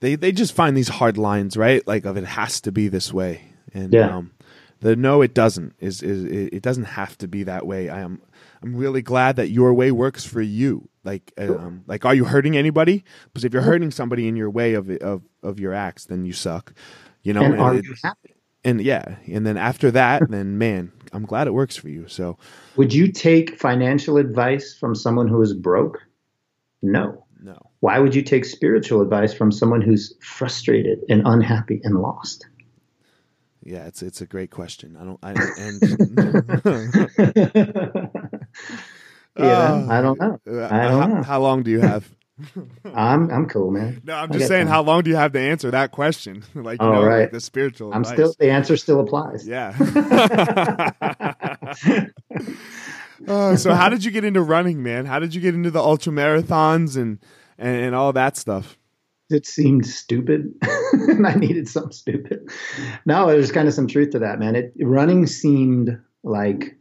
[0.00, 1.86] they they just find these hard lines, right?
[1.86, 4.16] Like of it has to be this way, and yeah.
[4.16, 4.32] um,
[4.80, 5.74] the no, it doesn't.
[5.78, 7.88] Is is it doesn't have to be that way.
[7.88, 8.20] I am
[8.62, 10.88] I'm really glad that your way works for you.
[11.04, 13.04] Like um, like are you hurting anybody?
[13.26, 16.32] Because if you're hurting somebody in your way of of of your acts, then you
[16.32, 16.72] suck.
[17.22, 18.34] You know, and, and are you happy?
[18.64, 22.08] And yeah, and then after that, then man, I'm glad it works for you.
[22.08, 22.38] So,
[22.76, 26.02] would you take financial advice from someone who is broke?
[26.82, 27.24] No.
[27.42, 27.58] No.
[27.80, 32.46] Why would you take spiritual advice from someone who's frustrated and unhappy and lost?
[33.62, 34.96] Yeah, it's it's a great question.
[34.98, 35.18] I don't.
[35.22, 35.82] I and.
[39.36, 40.38] yeah, uh, I don't know.
[40.46, 41.22] I don't how, know.
[41.22, 42.08] How long do you have?
[42.84, 44.02] I'm I'm cool, man.
[44.04, 44.72] No, I'm just saying, time.
[44.72, 46.42] how long do you have to answer that question?
[46.54, 47.20] like, you oh, know, right.
[47.22, 47.92] like the spiritual.
[47.92, 48.14] I'm advice.
[48.14, 49.46] still the answer still applies.
[49.46, 49.74] Yeah.
[53.28, 55.06] uh, so, how did you get into running, man?
[55.06, 57.20] How did you get into the ultra marathons and,
[57.56, 58.76] and and all that stuff?
[59.30, 60.52] It seemed stupid,
[60.92, 62.50] and I needed something stupid.
[63.06, 64.54] No, there's kind of some truth to that, man.
[64.54, 66.76] It running seemed like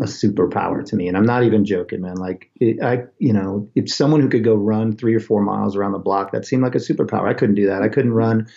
[0.00, 1.08] a superpower to me.
[1.08, 2.16] And I'm not even joking, man.
[2.16, 5.76] Like it, I, you know, if someone who could go run three or four miles
[5.76, 7.28] around the block, that seemed like a superpower.
[7.28, 7.82] I couldn't do that.
[7.82, 8.48] I couldn't run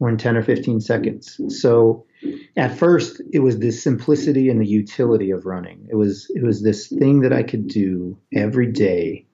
[0.00, 1.40] more than 10 or 15 seconds.
[1.60, 2.06] So
[2.56, 5.86] at first it was the simplicity and the utility of running.
[5.90, 9.26] It was, it was this thing that I could do every day,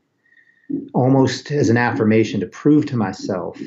[0.93, 3.61] almost as an affirmation to prove to myself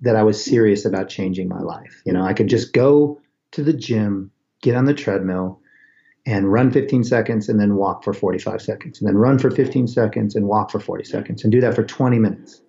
[0.00, 2.02] that I was serious about changing my life.
[2.04, 3.20] You know, I could just go
[3.52, 4.30] to the gym,
[4.62, 5.61] get on the treadmill,
[6.24, 9.88] and run 15 seconds and then walk for 45 seconds and then run for 15
[9.88, 12.60] seconds and walk for 40 seconds and do that for 20 minutes.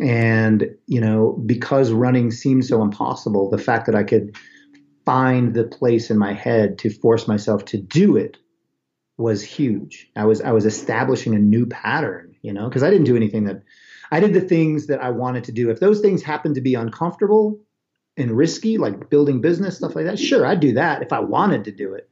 [0.00, 4.36] And, you know, because running seemed so impossible, the fact that I could
[5.04, 8.36] find the place in my head to force myself to do it
[9.18, 10.08] was huge.
[10.16, 13.44] I was I was establishing a new pattern, you know, because I didn't do anything
[13.44, 13.62] that
[14.10, 15.70] I did the things that I wanted to do.
[15.70, 17.60] If those things happened to be uncomfortable,
[18.20, 21.64] and risky, like building business, stuff like that, sure, I'd do that if I wanted
[21.64, 22.08] to do it.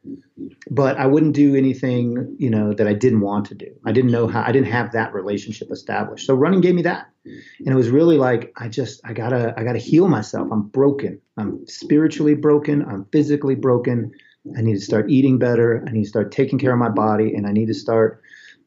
[0.71, 3.75] But I wouldn't do anything, you know, that I didn't want to do.
[3.85, 6.27] I didn't know how, I didn't have that relationship established.
[6.27, 7.09] So running gave me that.
[7.25, 10.49] And it was really like, I just, I gotta, I gotta heal myself.
[10.51, 11.21] I'm broken.
[11.37, 12.83] I'm spiritually broken.
[12.83, 14.13] I'm physically broken.
[14.57, 15.85] I need to start eating better.
[15.87, 18.23] I need to start taking care of my body and I need to start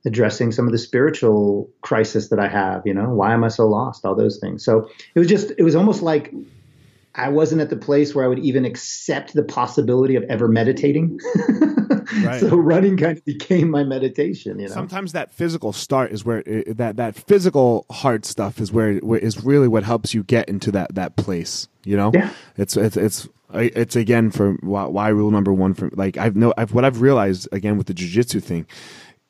[0.05, 3.67] addressing some of the spiritual crisis that I have, you know, why am I so
[3.67, 4.05] lost?
[4.05, 4.65] All those things.
[4.65, 6.33] So it was just, it was almost like
[7.16, 11.20] I wasn't at the place where I would even accept the possibility of ever meditating.
[12.24, 12.39] right.
[12.39, 14.59] So running kind of became my meditation.
[14.59, 18.72] You know, sometimes that physical start is where it, that that physical hard stuff is
[18.72, 21.68] where, where is really what helps you get into that that place.
[21.84, 22.32] You know, yeah.
[22.57, 26.53] It's it's it's it's again for why, why rule number one for like I've no
[26.57, 28.68] I've what I've realized again with the jujitsu thing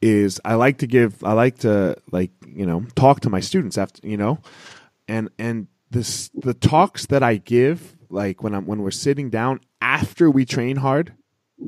[0.02, 3.78] is I like to give I like to like you know talk to my students
[3.78, 4.40] after you know
[5.08, 9.60] and and this the talks that I give, like when I'm when we're sitting down
[9.82, 11.14] after we train hard.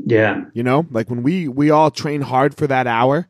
[0.06, 0.46] Yeah.
[0.54, 3.28] You know, like when we we all train hard for that hour,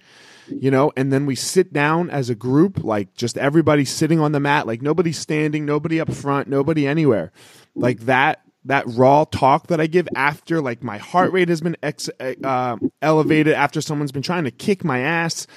[0.48, 4.32] you know, and then we sit down as a group, like just everybody sitting on
[4.32, 7.32] the mat, like nobody standing, nobody up front, nobody anywhere.
[7.76, 11.78] Like that that raw talk that I give after like my heart rate has been
[11.84, 15.47] ex- uh, elevated after someone's been trying to kick my ass,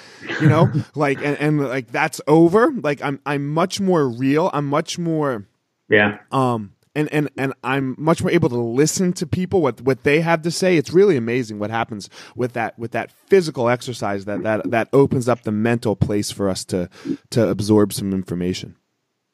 [0.41, 2.73] you know, like and, and like that's over.
[2.73, 4.51] Like I'm I'm much more real.
[4.53, 5.47] I'm much more
[5.89, 6.19] yeah.
[6.33, 10.21] Um and and and I'm much more able to listen to people what what they
[10.21, 10.77] have to say.
[10.77, 15.29] It's really amazing what happens with that with that physical exercise that that that opens
[15.29, 16.89] up the mental place for us to
[17.31, 18.77] to absorb some information.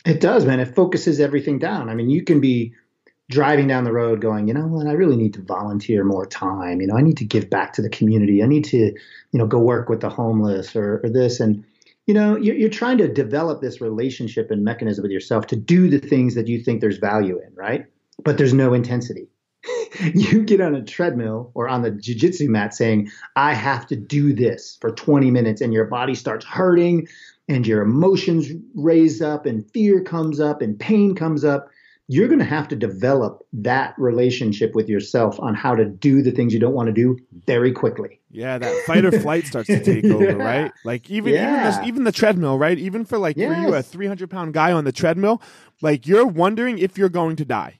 [0.04, 0.58] It does, man.
[0.58, 1.88] It focuses everything down.
[1.88, 2.74] I mean, you can be
[3.30, 6.80] driving down the road going, you know what, I really need to volunteer more time.
[6.80, 8.42] You know, I need to give back to the community.
[8.42, 11.40] I need to, you know, go work with the homeless or, or this.
[11.40, 11.64] And,
[12.06, 15.88] you know, you're, you're trying to develop this relationship and mechanism with yourself to do
[15.88, 17.86] the things that you think there's value in, right?
[18.22, 19.28] But there's no intensity.
[20.14, 24.34] you get on a treadmill or on the jiu-jitsu mat saying, I have to do
[24.34, 27.06] this for 20 minutes, and your body starts hurting
[27.48, 31.68] and your emotions raise up and fear comes up and pain comes up
[32.08, 36.30] you're going to have to develop that relationship with yourself on how to do the
[36.30, 38.20] things you don't want to do very quickly.
[38.30, 40.14] Yeah, that fight or flight starts to take yeah.
[40.14, 40.72] over, right?
[40.84, 41.68] Like even yeah.
[41.68, 42.78] even, the, even the treadmill, right?
[42.78, 43.54] Even for like yes.
[43.54, 45.40] for you, a 300 pound guy on the treadmill,
[45.80, 47.78] like you're wondering if you're going to die.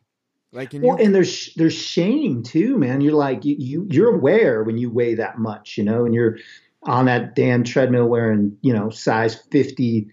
[0.52, 3.00] Like, and, well, and there's there's shame too, man.
[3.00, 6.38] You're like you, you you're aware when you weigh that much, you know, and you're
[6.82, 10.08] on that damn treadmill wearing you know size 50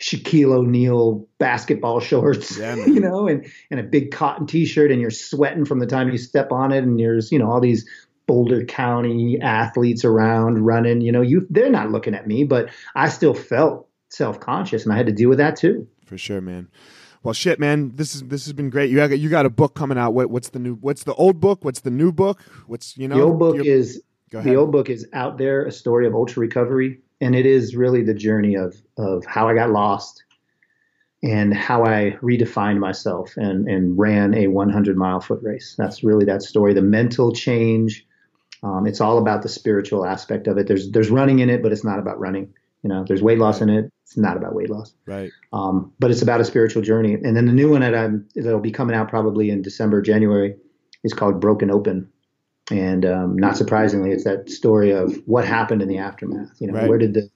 [0.00, 5.10] Shaquille O'Neal basketball shorts, yeah, you know, and, and a big cotton t-shirt and you're
[5.10, 6.84] sweating from the time you step on it.
[6.84, 7.88] And there's, you know, all these
[8.26, 13.08] Boulder County athletes around running, you know, you, they're not looking at me, but I
[13.08, 15.86] still felt self-conscious and I had to deal with that too.
[16.06, 16.68] For sure, man.
[17.22, 18.90] Well, shit, man, this is this has been great.
[18.90, 20.12] You got you got a book coming out.
[20.12, 20.74] What, what's the new?
[20.74, 21.64] What's the old book?
[21.64, 22.38] What's the new book?
[22.66, 23.16] What's you know?
[23.16, 25.64] The old book is the old book is out there.
[25.64, 29.54] A story of ultra recovery and it is really the journey of of how I
[29.54, 30.24] got lost
[31.22, 35.74] and how I redefined myself and and ran a 100 mile foot race.
[35.76, 36.74] That's really that story.
[36.74, 38.06] The mental change.
[38.62, 40.66] Um, it's all about the spiritual aspect of it.
[40.66, 42.52] There's there's running in it, but it's not about running.
[42.82, 43.90] You know, there's weight loss in it.
[44.02, 44.92] It's not about weight loss.
[45.06, 45.30] Right.
[45.54, 47.14] Um, but it's about a spiritual journey.
[47.14, 50.54] And then the new one that I'm that'll be coming out probably in December, January,
[51.02, 52.10] is called Broken Open.
[52.70, 56.50] And um, not surprisingly, it's that story of what happened in the aftermath.
[56.58, 56.88] You know, right.
[56.88, 57.30] where did the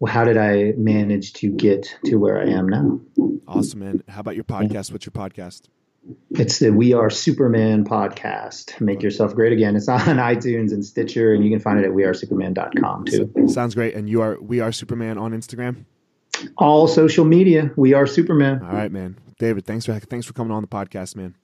[0.00, 3.00] well, how did I manage to get to where I am now?
[3.48, 4.02] Awesome, man.
[4.08, 4.92] How about your podcast?
[4.92, 5.62] What's your podcast?
[6.30, 8.80] It's the We Are Superman podcast.
[8.80, 9.74] Make yourself great again.
[9.74, 13.48] It's on iTunes and Stitcher, and you can find it at wearesuperman.com too.
[13.48, 13.94] Sounds great.
[13.94, 15.84] And you are We Are Superman on Instagram?
[16.56, 17.72] All social media.
[17.76, 18.62] We Are Superman.
[18.62, 19.16] All right, man.
[19.38, 21.34] David, thanks for thanks for coming on the podcast, man.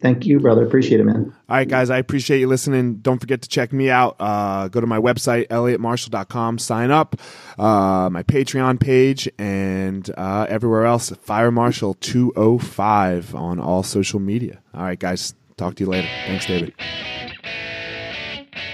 [0.00, 0.64] Thank you, brother.
[0.64, 1.34] Appreciate it, man.
[1.48, 1.90] All right, guys.
[1.90, 2.96] I appreciate you listening.
[2.96, 4.16] Don't forget to check me out.
[4.18, 6.58] Uh, go to my website, elliottmarshall.com.
[6.58, 7.16] Sign up.
[7.58, 11.10] Uh, my Patreon page and uh, everywhere else.
[11.10, 14.62] Fire Marshall 205 on all social media.
[14.72, 15.34] All right, guys.
[15.58, 16.08] Talk to you later.
[16.26, 16.72] Thanks, David.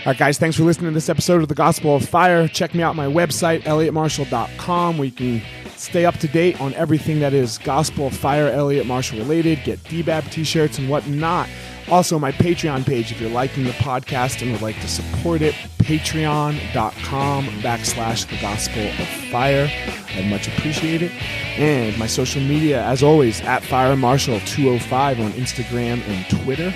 [0.06, 2.46] All right, guys, thanks for listening to this episode of the Gospel of Fire.
[2.46, 5.42] Check me out my website, elliottmarshall.com, where you can
[5.78, 9.82] stay up to date on everything that is Gospel of Fire, Elliot Marshall related, get
[9.84, 11.48] DBAB t shirts and whatnot.
[11.88, 15.54] Also, my Patreon page, if you're liking the podcast and would like to support it,
[15.78, 19.70] patreon.com backslash the Gospel of Fire.
[20.16, 21.12] I'd much appreciate it.
[21.58, 26.74] And my social media, as always, at Fire Marshall 205 on Instagram and Twitter.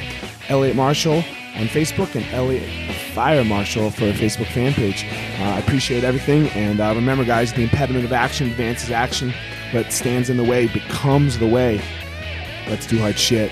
[0.49, 1.25] Elliot Marshall
[1.57, 2.69] on Facebook and Elliot
[3.13, 5.05] Fire Marshall for a Facebook fan page.
[5.39, 6.49] Uh, I appreciate everything.
[6.51, 9.33] And uh, remember, guys, the impediment of action advances action.
[9.73, 11.81] What stands in the way becomes the way.
[12.69, 13.51] Let's do hard shit.